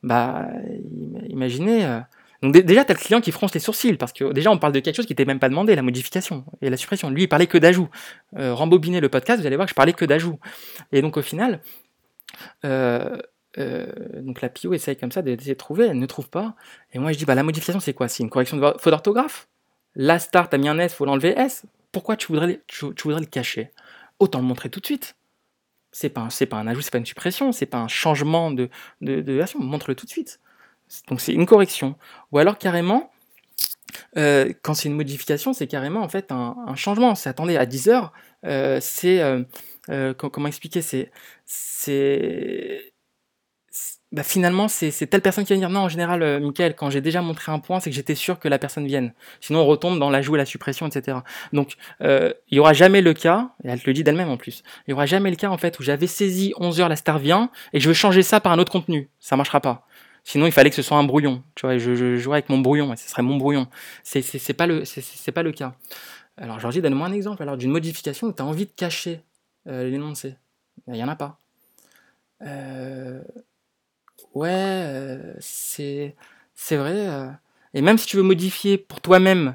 bah, 0.03 0.47
imaginez. 1.29 2.01
Donc, 2.43 2.53
déjà, 2.53 2.85
t'as 2.85 2.95
le 2.95 2.99
client 2.99 3.21
qui 3.21 3.33
fronce 3.33 3.55
les 3.55 3.61
sourcils 3.61 3.97
parce 3.97 4.13
que 4.13 4.33
déjà, 4.33 4.51
on 4.51 4.59
parle 4.59 4.73
de 4.73 4.81
quelque 4.81 4.97
chose 4.97 5.07
qui 5.07 5.13
n'était 5.13 5.25
même 5.25 5.39
pas 5.39 5.49
demandé, 5.49 5.75
la 5.75 5.83
modification 5.83 6.45
et 6.61 6.69
la 6.69 6.77
suppression. 6.77 7.11
Lui, 7.11 7.23
il 7.23 7.29
parlait 7.29 7.47
que 7.47 7.59
d'ajout. 7.59 7.89
rembobiner 8.35 9.01
le 9.01 9.09
podcast, 9.09 9.41
vous 9.41 9.47
allez 9.47 9.57
voir 9.57 9.67
que 9.67 9.71
je 9.71 9.75
parlais 9.75 9.95
que 9.95 10.05
d'ajout. 10.05 10.39
Et 10.93 11.01
donc, 11.01 11.17
au 11.17 11.23
final, 11.23 11.61
euh, 13.59 13.87
donc 14.17 14.43
la 14.43 14.49
PIO 14.49 14.75
essaye 14.75 14.97
comme 14.97 15.13
ça 15.13 15.23
d'essayer 15.23 15.55
de 15.55 15.59
trouver, 15.59 15.87
elle 15.87 15.99
ne 15.99 16.07
trouve 16.07 16.29
pas. 16.29 16.55
Et 16.93 16.99
moi 16.99 17.13
je 17.13 17.19
dis, 17.19 17.25
bah 17.25 17.35
la 17.35 17.43
modification 17.43 17.81
c'est 17.81 17.95
quoi? 17.95 18.09
C'est 18.09 18.23
une 18.23 18.31
correction 18.31 18.57
de 18.57 18.75
faute 18.79 18.91
d'orthographe? 18.91 19.49
La 19.95 20.19
start 20.19 20.53
a 20.53 20.59
mis 20.59 20.69
un 20.69 20.79
S, 20.79 20.95
faut 20.95 21.07
l'enlever 21.07 21.35
S. 21.39 21.65
Pourquoi 21.91 22.17
tu 22.17 22.29
voudrais, 22.29 22.61
tu, 22.67 22.87
voudrais 23.05 23.21
le 23.21 23.27
cacher? 23.27 23.71
Autant 24.19 24.41
le 24.41 24.45
montrer 24.45 24.71
tout 24.71 24.81
de 24.81 24.87
suite. 24.87 25.17
C'est 25.93 26.11
pas, 26.11 26.29
pas 26.51 26.57
un 26.57 26.67
ajout, 26.67 26.83
c'est 26.83 26.91
pas 26.91 26.99
une 26.99 27.07
suppression, 27.07 27.53
c'est 27.53 27.67
pas 27.67 27.79
un 27.79 27.89
changement 27.89 28.51
de, 28.51 28.69
version, 29.01 29.61
montre-le 29.61 29.95
tout 29.95 30.05
de 30.05 30.11
suite. 30.11 30.41
Donc 31.09 31.21
c'est 31.21 31.33
une 31.33 31.47
correction. 31.47 31.97
Ou 32.33 32.39
alors 32.39 32.59
carrément, 32.59 33.11
euh, 34.19 34.53
quand 34.63 34.75
c'est 34.75 34.89
une 34.89 34.95
modification, 34.95 35.53
c'est 35.53 35.67
carrément 35.67 36.03
en 36.03 36.09
fait 36.09 36.33
un, 36.33 36.75
changement. 36.77 37.15
C'est 37.15 37.31
attendez 37.31 37.57
à 37.57 37.67
10 37.67 37.89
heures, 37.89 38.13
euh, 38.45 38.79
c'est 38.81 39.23
comment 40.19 40.49
expliquer? 40.49 40.83
C'est 40.83 41.11
bah 44.13 44.23
finalement, 44.23 44.69
c'est 44.69 44.91
telle 45.09 45.21
personne 45.21 45.45
qui 45.45 45.53
va 45.53 45.59
dire 45.59 45.69
non, 45.69 45.81
en 45.81 45.89
général, 45.89 46.23
euh, 46.23 46.39
Michael, 46.39 46.77
quand 46.77 46.91
j'ai 46.91 47.01
déjà 47.01 47.23
montré 47.23 47.51
un 47.51 47.59
point, 47.59 47.81
c'est 47.81 47.91
que 47.91 47.97
j'étais 47.97 48.15
sûr 48.15 48.39
que 48.39 48.47
la 48.47 48.59
personne 48.59 48.87
vienne. 48.87 49.13
Sinon, 49.41 49.61
on 49.61 49.67
retombe 49.67 49.99
dans 49.99 50.11
l'ajout 50.11 50.37
et 50.37 50.39
la 50.39 50.45
suppression, 50.45 50.87
etc. 50.87 51.19
Donc, 51.53 51.75
euh, 52.03 52.33
il 52.49 52.57
y 52.57 52.61
aura 52.61 52.73
jamais 52.73 53.01
le 53.01 53.15
cas, 53.15 53.51
et 53.65 53.69
elle 53.69 53.81
te 53.81 53.87
le 53.87 53.95
dit 53.95 54.05
d'elle-même 54.05 54.31
en 54.31 54.37
plus, 54.37 54.63
il 54.87 54.93
y 54.93 54.95
aura 54.95 55.07
jamais 55.07 55.31
le 55.31 55.37
cas 55.37 55.51
en 55.51 55.59
fait 55.59 55.79
où 55.81 55.83
j'avais 55.83 56.07
saisi 56.07 56.55
11 56.59 56.81
heures 56.81 56.89
la 56.89 56.97
star 56.97 57.19
vient 57.19 57.51
et 57.73 57.81
je 57.81 57.89
veux 57.89 57.95
changer 57.95 58.23
ça 58.23 58.41
par 58.41 58.53
un 58.53 58.59
autre 58.61 58.71
contenu. 58.71 59.11
Ça 59.19 59.37
marchera 59.37 59.61
pas. 59.61 59.87
Sinon, 60.23 60.47
il 60.47 60.53
fallait 60.53 60.71
que 60.71 60.77
ce 60.77 60.83
soit 60.83 60.97
un 60.97 61.05
brouillon. 61.05 61.43
Tu 61.55 61.67
vois, 61.67 61.79
je, 61.79 61.95
je 61.95 62.17
jouerais 62.17 62.39
avec 62.39 62.49
mon 62.49 62.59
brouillon 62.59 62.93
et 62.93 62.97
ce 62.97 63.09
serait 63.09 63.23
mon 63.23 63.37
brouillon. 63.37 63.69
C'est 64.03 64.55
pas 64.55 64.67
le, 64.67 64.83
pas 65.33 65.43
le 65.43 65.53
cas. 65.53 65.75
Alors, 66.37 66.59
Georgie, 66.61 66.83
donne-moi 66.83 67.07
un 67.07 67.13
exemple 67.13 67.43
alors 67.43 67.57
d'une 67.57 67.71
modification 67.71 68.29
où 68.29 68.33
tu 68.33 68.43
as 68.43 68.45
envie 68.45 68.67
de 68.67 68.73
cacher 68.73 69.21
euh, 69.69 69.89
l'énoncé. 69.89 70.37
Il 70.89 70.97
y 70.97 71.03
en 71.03 71.09
a 71.09 71.17
pas. 71.17 71.39
Euh, 72.43 73.23
Ouais, 74.37 74.49
euh, 74.53 75.33
c'est 75.41 76.15
c'est 76.55 76.77
vrai, 76.77 76.93
euh, 76.95 77.29
et 77.75 77.81
même 77.83 77.97
si 77.99 78.07
tu 78.07 78.17
veux 78.17 78.23
modifier 78.23 78.79
pour 78.79 79.01
toi-même, 79.01 79.55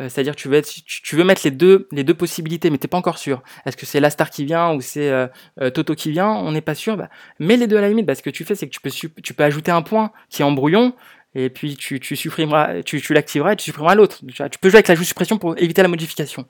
Euh, 0.00 0.08
c'est-à-dire 0.08 0.36
tu 0.36 0.48
veux, 0.48 0.56
être, 0.58 0.70
tu, 0.86 1.16
veux 1.16 1.24
mettre 1.24 1.42
les 1.44 1.50
deux, 1.52 1.88
les 1.92 2.04
deux 2.04 2.14
possibilités, 2.14 2.70
mais 2.70 2.78
tu 2.78 2.86
n'es 2.86 2.88
pas 2.88 2.98
encore 2.98 3.18
sûr. 3.18 3.42
Est-ce 3.66 3.76
que 3.76 3.86
c'est 3.86 4.00
la 4.00 4.10
star 4.10 4.30
qui 4.30 4.44
vient 4.44 4.72
ou 4.74 4.80
c'est 4.80 5.10
euh, 5.10 5.26
euh, 5.60 5.70
Toto 5.70 5.94
qui 5.96 6.10
vient? 6.12 6.30
On 6.30 6.52
n'est 6.52 6.62
pas 6.62 6.76
sûr. 6.76 6.96
Bah, 6.96 7.10
mets 7.40 7.56
les 7.56 7.66
deux 7.66 7.76
à 7.78 7.80
la 7.82 7.88
limite. 7.90 8.06
Bah, 8.06 8.14
ce 8.14 8.22
que 8.22 8.30
tu 8.30 8.44
fais, 8.44 8.54
c'est 8.56 8.68
que 8.68 8.72
tu 8.72 8.80
peux, 8.80 8.90
tu 9.22 9.34
peux 9.34 9.44
ajouter 9.44 9.72
un 9.72 9.82
point 9.82 10.12
qui 10.30 10.42
est 10.42 10.44
en 10.46 10.52
brouillon 10.52 10.94
et 11.34 11.50
puis 11.50 11.76
tu, 11.76 12.00
tu 12.00 12.16
supprimeras, 12.16 12.82
tu, 12.84 13.00
tu 13.02 13.12
l'activeras 13.14 13.52
et 13.54 13.56
tu 13.56 13.64
supprimeras 13.66 13.94
l'autre. 13.96 14.20
Tu 14.24 14.58
peux 14.60 14.70
jouer 14.70 14.78
avec 14.78 14.88
la 14.88 14.96
suppression 14.96 15.38
pour 15.38 15.58
éviter 15.58 15.82
la 15.82 15.88
modification. 15.88 16.46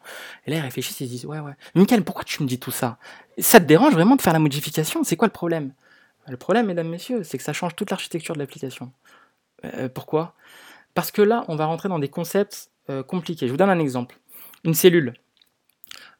Et 0.46 0.50
là, 0.50 0.58
ils 0.58 0.62
réfléchissent 0.62 1.00
ils 1.00 1.08
disent 1.08 1.26
Ouais, 1.26 1.40
ouais. 1.40 1.54
Michael, 1.74 2.04
pourquoi 2.04 2.24
tu 2.24 2.42
me 2.42 2.48
dis 2.48 2.58
tout 2.58 2.70
ça? 2.72 2.98
Ça 3.38 3.60
te 3.60 3.66
dérange 3.66 3.94
vraiment 3.94 4.16
de 4.16 4.22
faire 4.22 4.34
la 4.34 4.40
modification? 4.40 5.04
C'est 5.04 5.16
quoi 5.16 5.28
le 5.28 5.32
problème? 5.32 5.72
Le 6.28 6.36
problème, 6.36 6.66
mesdames, 6.66 6.88
messieurs, 6.88 7.22
c'est 7.24 7.38
que 7.38 7.44
ça 7.44 7.52
change 7.52 7.74
toute 7.76 7.90
l'architecture 7.90 8.34
de 8.34 8.40
l'application. 8.40 8.92
pourquoi? 9.94 10.34
Parce 10.94 11.10
que 11.10 11.22
là, 11.22 11.44
on 11.48 11.56
va 11.56 11.66
rentrer 11.66 11.88
dans 11.88 11.98
des 11.98 12.08
concepts 12.08 12.70
euh, 12.90 13.02
compliqué. 13.02 13.46
Je 13.46 13.52
vous 13.52 13.58
donne 13.58 13.70
un 13.70 13.78
exemple. 13.78 14.18
Une 14.64 14.74
cellule 14.74 15.14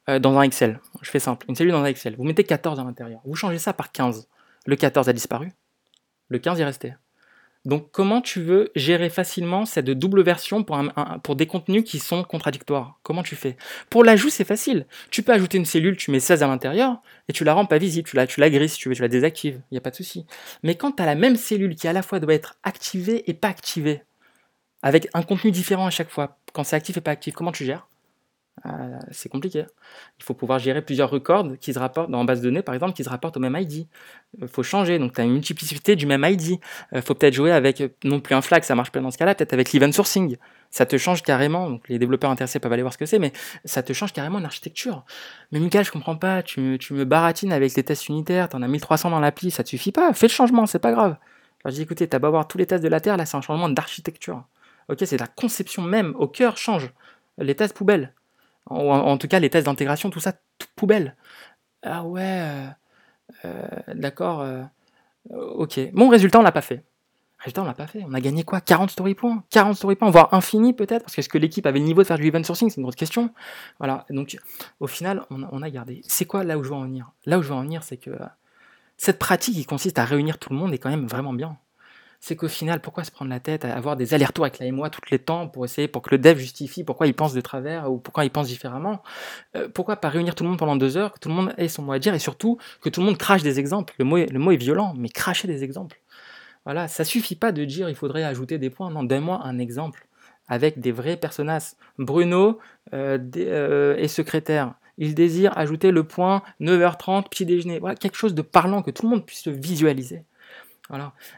euh, 0.07 0.19
dans 0.19 0.37
un 0.37 0.43
Excel. 0.43 0.79
Je 1.01 1.09
fais 1.09 1.19
simple. 1.19 1.45
Une 1.49 1.55
cellule 1.55 1.71
dans 1.71 1.81
un 1.81 1.85
Excel. 1.85 2.15
Vous 2.15 2.23
mettez 2.23 2.43
14 2.43 2.79
à 2.79 2.83
l'intérieur. 2.83 3.21
Vous 3.25 3.35
changez 3.35 3.57
ça 3.57 3.73
par 3.73 3.91
15. 3.91 4.27
Le 4.65 4.75
14 4.75 5.09
a 5.09 5.13
disparu. 5.13 5.51
Le 6.29 6.37
15 6.37 6.59
est 6.59 6.65
resté. 6.65 6.93
Donc 7.69 7.91
comment 7.91 8.19
tu 8.19 8.41
veux 8.41 8.71
gérer 8.75 9.09
facilement 9.09 9.65
cette 9.65 9.89
double 9.89 10.23
version 10.23 10.63
pour, 10.63 11.35
des 11.35 11.45
contenus 11.45 11.83
qui 11.85 11.99
sont 11.99 12.23
contradictoires? 12.23 12.99
Comment 13.03 13.23
tu 13.23 13.35
fais? 13.35 13.55
Pour 13.89 14.03
l'ajout, 14.03 14.29
c'est 14.29 14.43
facile. 14.43 14.87
Tu 15.11 15.23
peux 15.23 15.31
ajouter 15.31 15.57
une 15.57 15.65
cellule, 15.65 15.95
tu 15.95 16.11
mets 16.11 16.19
16 16.19 16.43
à 16.43 16.47
l'intérieur, 16.47 17.01
et 17.27 17.33
tu 17.33 17.43
la 17.43 17.53
rends 17.53 17.65
pas 17.65 17.77
visible, 17.77 18.09
tu 18.09 18.15
la, 18.15 18.27
tu 18.27 18.39
la 18.39 18.49
grises 18.49 18.75
tu 18.75 18.89
veux, 18.89 18.95
tu 18.95 19.01
la 19.01 19.07
désactives, 19.07 19.61
il 19.71 19.75
n'y 19.75 19.77
a 19.77 19.81
pas 19.81 19.91
de 19.91 19.95
souci. 19.95 20.25
Mais 20.63 20.75
quand 20.75 20.93
tu 20.93 21.03
as 21.03 21.05
la 21.05 21.15
même 21.15 21.35
cellule 21.35 21.75
qui 21.75 21.87
à 21.87 21.93
la 21.93 22.01
fois 22.01 22.19
doit 22.19 22.33
être 22.33 22.55
activée 22.63 23.29
et 23.29 23.33
pas 23.33 23.49
activée, 23.49 24.03
avec 24.81 25.09
un 25.13 25.23
contenu 25.23 25.51
différent 25.51 25.87
à 25.87 25.89
chaque 25.89 26.09
fois. 26.09 26.39
Quand 26.53 26.63
c'est 26.63 26.75
actif 26.75 26.97
et 26.97 27.01
pas 27.01 27.11
actif, 27.11 27.33
comment 27.33 27.51
tu 27.51 27.65
gères? 27.65 27.88
C'est 29.11 29.29
compliqué. 29.29 29.65
Il 30.17 30.23
faut 30.23 30.33
pouvoir 30.33 30.59
gérer 30.59 30.81
plusieurs 30.81 31.09
records 31.09 31.57
qui 31.59 31.73
se 31.73 31.79
rapportent 31.79 32.11
dans 32.11 32.23
base 32.25 32.41
de 32.41 32.45
données, 32.45 32.61
par 32.61 32.75
exemple, 32.75 32.93
qui 32.93 33.03
se 33.03 33.09
rapportent 33.09 33.37
au 33.37 33.39
même 33.39 33.55
ID. 33.55 33.87
Il 34.37 34.43
euh, 34.43 34.47
faut 34.47 34.63
changer, 34.63 34.99
donc 34.99 35.13
tu 35.13 35.21
as 35.21 35.23
une 35.23 35.33
multiplicité 35.33 35.95
du 35.95 36.05
même 36.05 36.23
ID. 36.23 36.59
Il 36.91 36.97
euh, 36.97 37.01
faut 37.01 37.15
peut-être 37.15 37.33
jouer 37.33 37.51
avec 37.51 37.83
non 38.03 38.19
plus 38.19 38.35
un 38.35 38.41
flag, 38.41 38.63
ça 38.63 38.75
marche 38.75 38.91
pas 38.91 38.99
dans 38.99 39.11
ce 39.11 39.17
cas-là, 39.17 39.35
peut-être 39.35 39.53
avec 39.53 39.71
l'event 39.73 39.91
sourcing. 39.91 40.37
Ça 40.71 40.85
te 40.85 40.97
change 40.97 41.23
carrément, 41.23 41.69
donc 41.69 41.89
les 41.89 41.97
développeurs 41.97 42.29
intéressés 42.29 42.59
peuvent 42.59 42.71
aller 42.71 42.83
voir 42.83 42.93
ce 42.93 42.99
que 42.99 43.07
c'est, 43.07 43.17
mais 43.17 43.31
ça 43.65 43.81
te 43.81 43.91
change 43.93 44.13
carrément 44.13 44.39
l'architecture. 44.39 45.03
Mais 45.51 45.59
Michael, 45.59 45.83
je 45.83 45.91
comprends 45.91 46.15
pas, 46.15 46.43
tu 46.43 46.59
me, 46.61 47.03
baratines 47.05 47.51
avec 47.51 47.73
les 47.75 47.83
tests 47.83 48.07
unitaires, 48.07 48.49
tu 48.49 48.55
en 48.55 48.61
as 48.61 48.67
1300 48.67 49.09
dans 49.09 49.19
l'appli, 49.19 49.49
ça 49.49 49.63
te 49.63 49.69
suffit 49.69 49.91
pas, 49.91 50.13
fais 50.13 50.27
le 50.27 50.31
changement, 50.31 50.67
c'est 50.67 50.79
pas 50.79 50.91
grave. 50.91 51.17
Alors 51.63 51.71
je 51.71 51.75
dis 51.75 51.81
écoutez, 51.81 52.07
t'as 52.07 52.19
beau 52.19 52.27
avoir 52.27 52.47
tous 52.47 52.57
les 52.59 52.67
tests 52.67 52.83
de 52.83 52.89
la 52.89 52.99
Terre, 53.01 53.17
là 53.17 53.25
c'est 53.25 53.35
un 53.37 53.41
changement 53.41 53.69
d'architecture. 53.69 54.43
Ok, 54.89 54.99
c'est 55.05 55.19
la 55.19 55.27
conception 55.27 55.81
même 55.81 56.13
au 56.17 56.27
cœur 56.27 56.57
change. 56.57 56.91
Les 57.37 57.55
tests 57.55 57.75
poubelles. 57.75 58.13
En, 58.69 59.17
tout 59.17 59.27
cas, 59.27 59.39
les 59.39 59.49
tests 59.49 59.65
d'intégration, 59.65 60.09
tout 60.09 60.19
ça, 60.19 60.33
tout 60.57 60.67
poubelle. 60.75 61.15
Ah 61.81 62.03
ouais, 62.03 62.21
euh, 62.21 62.67
euh, 63.45 63.67
d'accord. 63.93 64.41
Euh, 64.41 64.63
ok. 65.29 65.79
Bon, 65.93 66.09
résultat, 66.09 66.39
on 66.39 66.43
l'a 66.43 66.51
pas 66.51 66.61
fait. 66.61 66.83
Résultat, 67.39 67.61
on 67.61 67.65
l'a 67.65 67.73
pas 67.73 67.87
fait. 67.87 68.03
On 68.07 68.13
a 68.13 68.19
gagné 68.19 68.43
quoi? 68.43 68.59
40 68.61 68.91
story 68.91 69.15
points? 69.15 69.43
40 69.49 69.75
story 69.75 69.95
points, 69.95 70.09
voire 70.09 70.33
infini 70.33 70.73
peut-être, 70.73 71.03
parce 71.03 71.15
que 71.15 71.21
est-ce 71.21 71.29
que 71.29 71.37
l'équipe 71.37 71.65
avait 71.65 71.79
le 71.79 71.85
niveau 71.85 72.01
de 72.01 72.07
faire 72.07 72.17
du 72.17 72.27
event 72.27 72.43
sourcing 72.43 72.69
C'est 72.69 72.77
une 72.77 72.83
grosse 72.83 72.95
question. 72.95 73.33
Voilà. 73.79 74.05
Donc, 74.09 74.37
au 74.79 74.87
final, 74.87 75.25
on 75.29 75.61
a 75.61 75.69
gardé. 75.69 76.01
C'est 76.05 76.25
quoi 76.25 76.43
là 76.43 76.57
où 76.57 76.63
je 76.63 76.69
veux 76.69 76.75
en 76.75 76.83
venir? 76.83 77.11
Là 77.25 77.39
où 77.39 77.41
je 77.41 77.47
veux 77.47 77.55
en 77.55 77.63
venir, 77.63 77.83
c'est 77.83 77.97
que 77.97 78.11
cette 78.97 79.17
pratique 79.17 79.55
qui 79.55 79.65
consiste 79.65 79.97
à 79.97 80.05
réunir 80.05 80.37
tout 80.37 80.51
le 80.51 80.59
monde 80.59 80.73
est 80.73 80.77
quand 80.77 80.89
même 80.89 81.07
vraiment 81.07 81.33
bien 81.33 81.57
c'est 82.19 82.35
qu'au 82.35 82.47
final, 82.47 82.81
pourquoi 82.81 83.03
se 83.03 83.11
prendre 83.11 83.29
la 83.29 83.39
tête 83.39 83.63
à 83.65 83.75
avoir 83.75 83.95
des 83.95 84.13
allers-retours 84.13 84.45
avec 84.45 84.59
la 84.59 84.65
et 84.65 84.71
moi 84.71 84.89
tous 84.89 85.01
les 85.09 85.19
temps 85.19 85.47
pour 85.47 85.65
essayer, 85.65 85.87
pour 85.87 86.01
que 86.01 86.09
le 86.11 86.17
dev 86.17 86.37
justifie 86.37 86.83
pourquoi 86.83 87.07
il 87.07 87.13
pense 87.13 87.33
de 87.33 87.41
travers 87.41 87.91
ou 87.91 87.97
pourquoi 87.97 88.25
il 88.25 88.29
pense 88.29 88.47
différemment? 88.47 89.01
Euh, 89.55 89.69
Pourquoi 89.69 89.95
pas 89.97 90.09
réunir 90.09 90.35
tout 90.35 90.43
le 90.43 90.49
monde 90.49 90.59
pendant 90.59 90.75
deux 90.75 90.97
heures, 90.97 91.13
que 91.13 91.19
tout 91.19 91.29
le 91.29 91.35
monde 91.35 91.53
ait 91.57 91.69
son 91.69 91.83
mot 91.83 91.93
à 91.93 91.99
dire 91.99 92.13
et 92.13 92.19
surtout 92.19 92.57
que 92.81 92.89
tout 92.89 92.99
le 92.99 93.05
monde 93.05 93.17
crache 93.17 93.43
des 93.43 93.59
exemples? 93.59 93.93
Le 93.99 94.05
mot 94.05 94.17
est, 94.17 94.31
le 94.31 94.39
mot 94.39 94.51
est 94.51 94.57
violent, 94.57 94.93
mais 94.97 95.09
cracher 95.09 95.47
des 95.47 95.63
exemples. 95.63 96.01
Voilà, 96.65 96.87
ça 96.87 97.03
suffit 97.05 97.35
pas 97.35 97.51
de 97.51 97.63
dire 97.65 97.89
il 97.89 97.95
faudrait 97.95 98.23
ajouter 98.23 98.57
des 98.57 98.69
points. 98.69 98.91
Non, 98.91 99.03
donne-moi 99.03 99.41
un 99.43 99.57
exemple 99.57 100.05
avec 100.49 100.79
des 100.79 100.91
vrais 100.91 101.17
personnages. 101.17 101.73
Bruno 101.97 102.59
euh, 102.93 103.17
euh, 103.37 103.95
est 103.95 104.07
secrétaire. 104.07 104.73
Il 104.97 105.15
désire 105.15 105.57
ajouter 105.57 105.91
le 105.91 106.03
point 106.03 106.43
9h30, 106.59 107.29
petit 107.29 107.45
déjeuner. 107.45 107.79
Voilà, 107.79 107.95
quelque 107.95 108.17
chose 108.17 108.33
de 108.33 108.41
parlant 108.41 108.81
que 108.81 108.91
tout 108.91 109.03
le 109.03 109.09
monde 109.09 109.25
puisse 109.25 109.43
se 109.43 109.49
visualiser. 109.49 110.25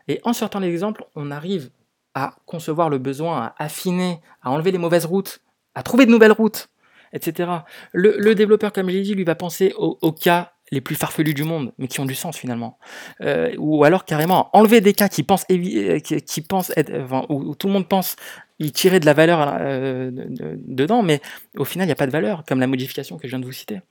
Et 0.07 0.19
en 0.23 0.33
sortant 0.33 0.59
l'exemple, 0.59 1.05
on 1.15 1.31
arrive 1.31 1.69
à 2.13 2.35
concevoir 2.45 2.89
le 2.89 2.97
besoin, 2.97 3.41
à 3.41 3.55
affiner, 3.57 4.19
à 4.41 4.51
enlever 4.51 4.71
les 4.71 4.77
mauvaises 4.77 5.05
routes, 5.05 5.41
à 5.75 5.83
trouver 5.83 6.05
de 6.05 6.11
nouvelles 6.11 6.31
routes, 6.31 6.69
etc. 7.13 7.49
Le, 7.93 8.33
développeur, 8.33 8.73
comme 8.73 8.89
je 8.89 8.95
l'ai 8.95 9.01
dit, 9.01 9.15
lui 9.15 9.23
va 9.23 9.35
penser 9.35 9.73
aux, 9.77 10.11
cas 10.11 10.53
les 10.71 10.81
plus 10.81 10.95
farfelus 10.95 11.33
du 11.33 11.43
monde, 11.43 11.73
mais 11.77 11.87
qui 11.87 11.99
ont 11.99 12.05
du 12.05 12.15
sens 12.15 12.37
finalement. 12.37 12.77
Euh, 13.21 13.53
ou 13.57 13.83
alors 13.83 14.05
carrément 14.05 14.49
enlever 14.53 14.79
des 14.79 14.93
cas 14.93 15.09
qui 15.09 15.23
pensent, 15.23 15.45
euh, 15.51 15.99
qui, 15.99 16.41
pensent 16.41 16.71
être, 16.77 16.91
où, 17.29 17.55
tout 17.55 17.67
le 17.67 17.73
monde 17.73 17.87
pense 17.87 18.15
y 18.59 18.71
tirer 18.71 18.99
de 18.99 19.05
la 19.05 19.13
valeur 19.13 19.57
euh, 19.59 20.11
dedans, 20.11 21.01
mais 21.01 21.19
au 21.57 21.65
final, 21.65 21.85
il 21.85 21.89
n'y 21.89 21.93
a 21.93 21.95
pas 21.95 22.07
de 22.07 22.11
valeur, 22.11 22.43
comme 22.47 22.59
la 22.59 22.67
modification 22.67 23.17
que 23.17 23.27
je 23.27 23.31
viens 23.31 23.39
de 23.39 23.45
vous 23.45 23.51
citer. 23.51 23.81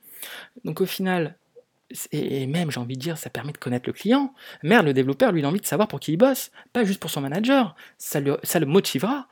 Donc 0.63 0.81
au 0.81 0.85
final, 0.85 1.35
et 2.11 2.47
même, 2.47 2.71
j'ai 2.71 2.79
envie 2.79 2.95
de 2.95 3.01
dire, 3.01 3.17
ça 3.17 3.29
permet 3.29 3.51
de 3.51 3.57
connaître 3.57 3.87
le 3.87 3.93
client. 3.93 4.33
Merde, 4.63 4.85
le 4.85 4.93
développeur, 4.93 5.31
lui, 5.31 5.41
il 5.41 5.45
a 5.45 5.47
envie 5.47 5.59
de 5.59 5.65
savoir 5.65 5.87
pour 5.87 5.99
qui 5.99 6.13
il 6.13 6.17
bosse, 6.17 6.51
pas 6.73 6.83
juste 6.83 6.99
pour 6.99 7.09
son 7.09 7.21
manager. 7.21 7.75
Ça, 7.97 8.19
ça 8.43 8.59
le 8.59 8.65
motivera. 8.65 9.27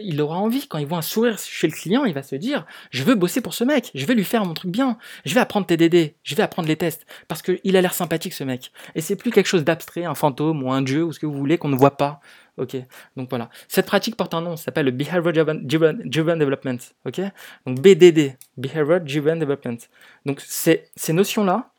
il 0.00 0.20
aura 0.20 0.36
envie, 0.36 0.66
quand 0.66 0.78
il 0.78 0.86
voit 0.86 0.98
un 0.98 1.02
sourire 1.02 1.38
chez 1.38 1.66
le 1.66 1.72
client, 1.72 2.04
il 2.04 2.14
va 2.14 2.22
se 2.22 2.36
dire, 2.36 2.66
je 2.90 3.02
veux 3.02 3.14
bosser 3.14 3.40
pour 3.40 3.54
ce 3.54 3.64
mec, 3.64 3.90
je 3.94 4.06
vais 4.06 4.14
lui 4.14 4.24
faire 4.24 4.44
mon 4.44 4.54
truc 4.54 4.70
bien, 4.70 4.98
je 5.24 5.34
vais 5.34 5.40
apprendre 5.40 5.66
TDD, 5.66 6.14
je 6.22 6.34
vais 6.34 6.42
apprendre 6.42 6.68
les 6.68 6.76
tests, 6.76 7.06
parce 7.28 7.42
qu'il 7.42 7.76
a 7.76 7.80
l'air 7.80 7.94
sympathique, 7.94 8.34
ce 8.34 8.44
mec. 8.44 8.72
Et 8.94 9.00
c'est 9.00 9.16
plus 9.16 9.30
quelque 9.30 9.46
chose 9.46 9.64
d'abstrait, 9.64 10.04
un 10.04 10.14
fantôme 10.14 10.62
ou 10.62 10.72
un 10.72 10.82
dieu 10.82 11.04
ou 11.04 11.12
ce 11.12 11.18
que 11.18 11.26
vous 11.26 11.36
voulez 11.36 11.58
qu'on 11.58 11.68
ne 11.68 11.76
voit 11.76 11.96
pas. 11.96 12.20
Ok, 12.58 12.74
donc 13.16 13.28
voilà. 13.28 13.50
Cette 13.68 13.84
pratique 13.84 14.16
porte 14.16 14.32
un 14.32 14.40
nom, 14.40 14.56
ça 14.56 14.64
s'appelle 14.64 14.86
le 14.86 14.90
Behavior 14.90 15.32
Driven, 15.32 15.98
Development. 16.08 16.78
Ok, 17.04 17.20
donc 17.66 17.80
BDD, 17.80 18.36
Behavior 18.56 19.00
Driven 19.00 19.38
Development. 19.38 19.76
Donc 20.24 20.40
ces 20.40 21.12
notions-là, 21.12 21.70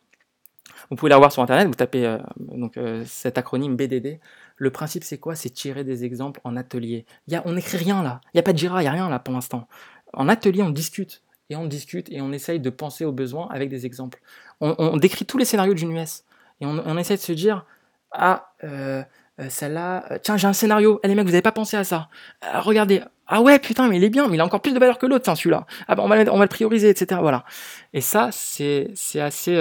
vous 0.89 0.95
pouvez 0.95 1.09
la 1.09 1.17
voir 1.17 1.31
sur 1.31 1.41
Internet, 1.41 1.67
vous 1.67 1.73
tapez 1.73 2.05
euh, 2.05 2.17
donc, 2.39 2.77
euh, 2.77 3.03
cet 3.05 3.37
acronyme 3.37 3.75
BDD. 3.75 4.19
Le 4.55 4.71
principe, 4.71 5.03
c'est 5.03 5.17
quoi? 5.17 5.35
C'est 5.35 5.49
tirer 5.49 5.83
des 5.83 6.05
exemples 6.05 6.39
en 6.43 6.55
atelier. 6.55 7.05
Y 7.27 7.35
a, 7.35 7.43
on 7.45 7.53
n'écrit 7.53 7.77
rien 7.77 8.01
là. 8.01 8.21
Il 8.25 8.37
n'y 8.37 8.39
a 8.39 8.43
pas 8.43 8.53
de 8.53 8.57
Jira, 8.57 8.81
il 8.81 8.85
n'y 8.85 8.89
a 8.89 8.91
rien 8.91 9.09
là 9.09 9.19
pour 9.19 9.33
l'instant. 9.33 9.67
En 10.13 10.29
atelier, 10.29 10.63
on 10.63 10.69
discute. 10.69 11.21
Et 11.49 11.55
on 11.55 11.65
discute 11.65 12.11
et 12.11 12.21
on 12.21 12.33
essaye 12.33 12.59
de 12.59 12.69
penser 12.69 13.05
aux 13.05 13.13
besoins 13.13 13.47
avec 13.51 13.69
des 13.69 13.85
exemples. 13.85 14.19
On, 14.59 14.97
décrit 14.97 15.25
tous 15.25 15.37
les 15.37 15.45
scénarios 15.45 15.75
d'une 15.75 15.95
US. 15.95 16.23
Et 16.59 16.65
on, 16.65 16.97
essaie 16.97 17.15
de 17.15 17.21
se 17.21 17.31
dire, 17.31 17.65
ah, 18.11 18.51
euh, 18.65 19.03
celle-là, 19.47 20.19
tiens, 20.23 20.35
j'ai 20.35 20.47
un 20.47 20.53
scénario. 20.53 20.99
Eh 21.03 21.07
les 21.07 21.15
mecs, 21.15 21.25
vous 21.25 21.31
n'avez 21.31 21.41
pas 21.41 21.53
pensé 21.53 21.77
à 21.77 21.85
ça. 21.85 22.09
regardez. 22.41 23.01
Ah 23.27 23.41
ouais, 23.41 23.59
putain, 23.59 23.87
mais 23.87 23.95
il 23.95 24.03
est 24.03 24.09
bien, 24.09 24.27
mais 24.27 24.35
il 24.35 24.41
a 24.41 24.45
encore 24.45 24.61
plus 24.61 24.73
de 24.73 24.79
valeur 24.79 24.97
que 24.97 25.05
l'autre, 25.05 25.33
celui-là. 25.33 25.65
Ah 25.87 25.95
bah, 25.95 26.03
on, 26.03 26.09
va, 26.09 26.17
on 26.33 26.37
va 26.37 26.43
le 26.43 26.49
prioriser, 26.49 26.89
etc. 26.89 27.21
Voilà. 27.21 27.45
Et 27.93 28.01
ça, 28.01 28.29
c'est 28.33 28.91
assez 29.15 29.55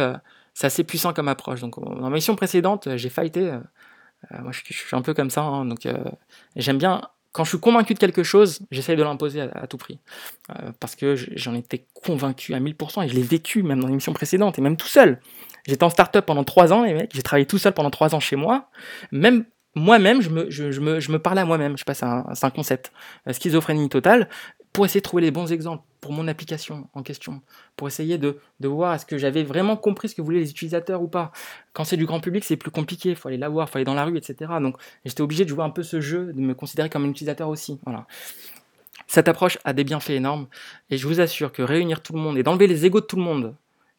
c'est 0.56 0.66
assez 0.66 0.84
puissant 0.84 1.12
comme 1.12 1.28
approche. 1.28 1.60
Donc, 1.60 1.78
dans 1.78 2.08
ma 2.08 2.08
mission 2.08 2.34
précédente, 2.34 2.88
j'ai 2.96 3.10
fighté. 3.10 3.40
Euh, 3.40 3.58
euh, 4.32 4.40
moi, 4.40 4.52
je, 4.52 4.60
suis 4.72 4.96
un 4.96 5.02
peu 5.02 5.12
comme 5.12 5.28
ça. 5.28 5.42
Hein, 5.42 5.68
euh, 5.84 6.04
j'aime 6.56 6.78
bien. 6.78 7.02
Quand 7.32 7.44
je 7.44 7.50
suis 7.50 7.60
convaincu 7.60 7.92
de 7.92 7.98
quelque 7.98 8.22
chose, 8.22 8.60
j'essaye 8.70 8.96
de 8.96 9.02
l'imposer 9.02 9.42
à, 9.42 9.66
tout 9.66 9.76
prix. 9.76 9.98
parce 10.80 10.96
que 10.96 11.14
j'en 11.14 11.54
étais 11.54 11.84
convaincu 11.92 12.54
à 12.54 12.60
1000% 12.60 13.04
et 13.04 13.08
je 13.08 13.14
l'ai 13.14 13.20
vécu 13.20 13.62
même 13.62 13.80
dans 13.80 13.88
l'émission 13.88 14.14
précédente 14.14 14.58
et 14.58 14.62
même 14.62 14.78
tout 14.78 14.86
seul. 14.86 15.20
J'étais 15.66 15.84
en 15.84 15.90
start-up 15.90 16.24
pendant 16.24 16.44
3 16.44 16.72
ans, 16.72 16.84
les. 16.84 17.06
J'ai 17.12 17.22
travaillé 17.22 17.44
tout 17.44 17.58
seul 17.58 17.74
pendant 17.74 17.90
3 17.90 18.14
ans 18.14 18.20
chez 18.20 18.36
moi. 18.36 18.70
Même 19.12 19.44
moi-même, 19.74 20.22
je 20.22 20.30
me, 20.30 21.18
parlais 21.18 21.42
à 21.42 21.44
moi-même. 21.44 21.72
Je 21.72 21.80
sais 21.80 21.84
pas, 21.84 21.92
c'est 21.92 22.06
un, 22.06 22.24
un, 22.42 22.50
concept. 22.50 22.90
schizophrénie 23.30 23.90
totale 23.90 24.30
pour 24.76 24.84
essayer 24.84 25.00
de 25.00 25.04
trouver 25.04 25.22
les 25.22 25.30
bons 25.30 25.50
exemples 25.52 25.82
pour 26.02 26.12
mon 26.12 26.28
application 26.28 26.86
en 26.92 27.02
question, 27.02 27.40
pour 27.76 27.88
essayer 27.88 28.18
de, 28.18 28.38
de 28.60 28.68
voir 28.68 28.92
est-ce 28.92 29.06
que 29.06 29.16
j'avais 29.16 29.42
vraiment 29.42 29.74
compris 29.74 30.10
ce 30.10 30.14
que 30.14 30.20
voulaient 30.20 30.40
les 30.40 30.50
utilisateurs 30.50 31.00
ou 31.00 31.08
pas. 31.08 31.32
Quand 31.72 31.84
c'est 31.84 31.96
du 31.96 32.04
grand 32.04 32.20
public, 32.20 32.44
c'est 32.44 32.58
plus 32.58 32.70
compliqué, 32.70 33.08
il 33.08 33.16
faut 33.16 33.28
aller 33.28 33.38
la 33.38 33.48
voir, 33.48 33.68
il 33.68 33.70
faut 33.70 33.78
aller 33.78 33.86
dans 33.86 33.94
la 33.94 34.04
rue, 34.04 34.18
etc. 34.18 34.52
Donc 34.60 34.76
j'étais 35.06 35.22
obligé 35.22 35.44
de 35.44 35.48
jouer 35.48 35.64
un 35.64 35.70
peu 35.70 35.82
ce 35.82 36.02
jeu, 36.02 36.30
de 36.34 36.40
me 36.42 36.52
considérer 36.52 36.90
comme 36.90 37.06
un 37.06 37.08
utilisateur 37.08 37.48
aussi. 37.48 37.80
Voilà. 37.86 38.06
Cette 39.06 39.28
approche 39.28 39.56
a 39.64 39.72
des 39.72 39.82
bienfaits 39.82 40.10
énormes, 40.10 40.46
et 40.90 40.98
je 40.98 41.06
vous 41.08 41.22
assure 41.22 41.52
que 41.52 41.62
réunir 41.62 42.02
tout 42.02 42.12
le 42.12 42.18
monde 42.18 42.36
et 42.36 42.42
d'enlever 42.42 42.66
les 42.66 42.84
égaux 42.84 43.00
de 43.00 43.06
tout 43.06 43.16
le 43.16 43.22
monde, 43.22 43.54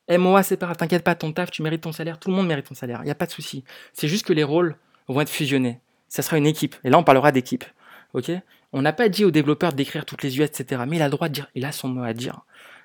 MOA 0.08 0.44
c'est 0.44 0.58
pas 0.58 0.76
t'inquiète 0.76 1.04
pas, 1.04 1.16
ton 1.16 1.32
taf, 1.32 1.50
tu 1.50 1.64
mérites 1.64 1.82
ton 1.82 1.92
salaire, 1.92 2.20
tout 2.20 2.30
le 2.30 2.36
monde 2.36 2.46
mérite 2.46 2.68
ton 2.68 2.76
salaire, 2.76 3.00
il 3.02 3.06
n'y 3.06 3.12
a 3.12 3.16
pas 3.16 3.26
de 3.26 3.32
souci. 3.32 3.64
C'est 3.94 4.08
juste 4.08 4.28
que 4.28 4.34
les 4.34 4.44
rôles 4.44 4.76
vont 5.08 5.22
être 5.22 5.30
fusionnés. 5.30 5.80
Ça 6.08 6.22
sera 6.22 6.38
une 6.38 6.46
équipe, 6.46 6.76
et 6.84 6.92
là 6.92 7.00
on 7.00 7.04
parlera 7.04 7.32
d'équipe 7.32 7.66
ok? 8.14 8.32
On 8.74 8.82
n'a 8.82 8.94
pas 8.94 9.10
dit 9.10 9.26
au 9.26 9.32
développeur 9.32 9.74
d'écrire 9.74 10.06
toutes 10.06 10.24
les 10.24 10.38
UI, 10.38 10.44
etc. 10.44 10.84
Mais 10.88 10.98
il 10.98 11.02
a 11.02 11.06
le 11.06 11.12
droit 11.12 11.30
de 11.30 11.34
dire, 11.34 11.48
il 11.56 11.66
a 11.66 11.72
son 11.72 11.88
mot 11.88 12.04
à 12.04 12.14
dire. 12.14 12.42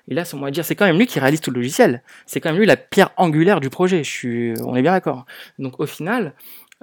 Il 0.07 0.19
a 0.19 0.25
son 0.25 0.37
mot 0.37 0.45
à 0.45 0.51
dire. 0.51 0.65
C'est 0.65 0.75
quand 0.75 0.85
même 0.85 0.97
lui 0.97 1.07
qui 1.07 1.19
réalise 1.19 1.41
tout 1.41 1.51
le 1.51 1.57
logiciel. 1.57 2.03
C'est 2.25 2.41
quand 2.41 2.49
même 2.49 2.59
lui 2.59 2.65
la 2.65 2.77
pierre 2.77 3.11
angulaire 3.17 3.59
du 3.59 3.69
projet. 3.69 4.01
On 4.63 4.75
est 4.75 4.81
bien 4.81 4.91
d'accord. 4.91 5.25
Donc 5.59 5.79
au 5.79 5.85
final, 5.85 6.33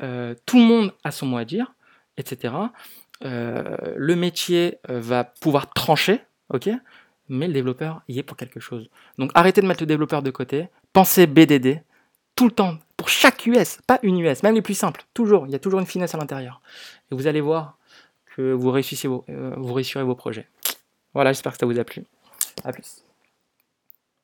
euh, 0.02 0.34
tout 0.46 0.58
le 0.58 0.64
monde 0.64 0.92
a 1.04 1.10
son 1.10 1.26
mot 1.26 1.36
à 1.36 1.44
dire, 1.44 1.74
etc. 2.16 2.54
Euh, 3.24 3.76
le 3.96 4.16
métier 4.16 4.78
euh, 4.88 5.00
va 5.00 5.24
pouvoir 5.24 5.72
trancher, 5.72 6.20
ok? 6.52 6.70
Mais 7.28 7.46
le 7.46 7.52
développeur 7.52 8.02
y 8.08 8.18
est 8.18 8.22
pour 8.22 8.36
quelque 8.36 8.60
chose. 8.60 8.88
Donc 9.18 9.30
arrêtez 9.34 9.60
de 9.60 9.66
mettre 9.66 9.82
le 9.82 9.86
développeur 9.86 10.22
de 10.22 10.30
côté. 10.30 10.68
Pensez 10.92 11.26
BDD 11.26 11.82
tout 12.34 12.46
le 12.46 12.52
temps 12.52 12.78
pour 12.96 13.08
chaque 13.08 13.46
US, 13.46 13.78
pas 13.86 13.98
une 14.02 14.18
US, 14.20 14.42
même 14.42 14.54
les 14.54 14.62
plus 14.62 14.74
simples. 14.74 15.02
Toujours, 15.14 15.46
il 15.46 15.52
y 15.52 15.54
a 15.54 15.58
toujours 15.58 15.80
une 15.80 15.86
finesse 15.86 16.14
à 16.14 16.18
l'intérieur. 16.18 16.62
Et 17.10 17.14
vous 17.14 17.26
allez 17.26 17.40
voir, 17.40 17.78
vous 18.56 18.70
réussissiez 18.70 19.08
vos, 19.08 19.24
euh, 19.28 19.54
vous 19.56 19.72
réussirez 19.72 20.04
vos 20.04 20.14
projets. 20.14 20.48
Voilà, 21.14 21.32
j'espère 21.32 21.52
que 21.52 21.58
ça 21.58 21.66
vous 21.66 21.78
a 21.78 21.84
plu. 21.84 22.04
À 22.64 22.72
plus. 22.72 23.04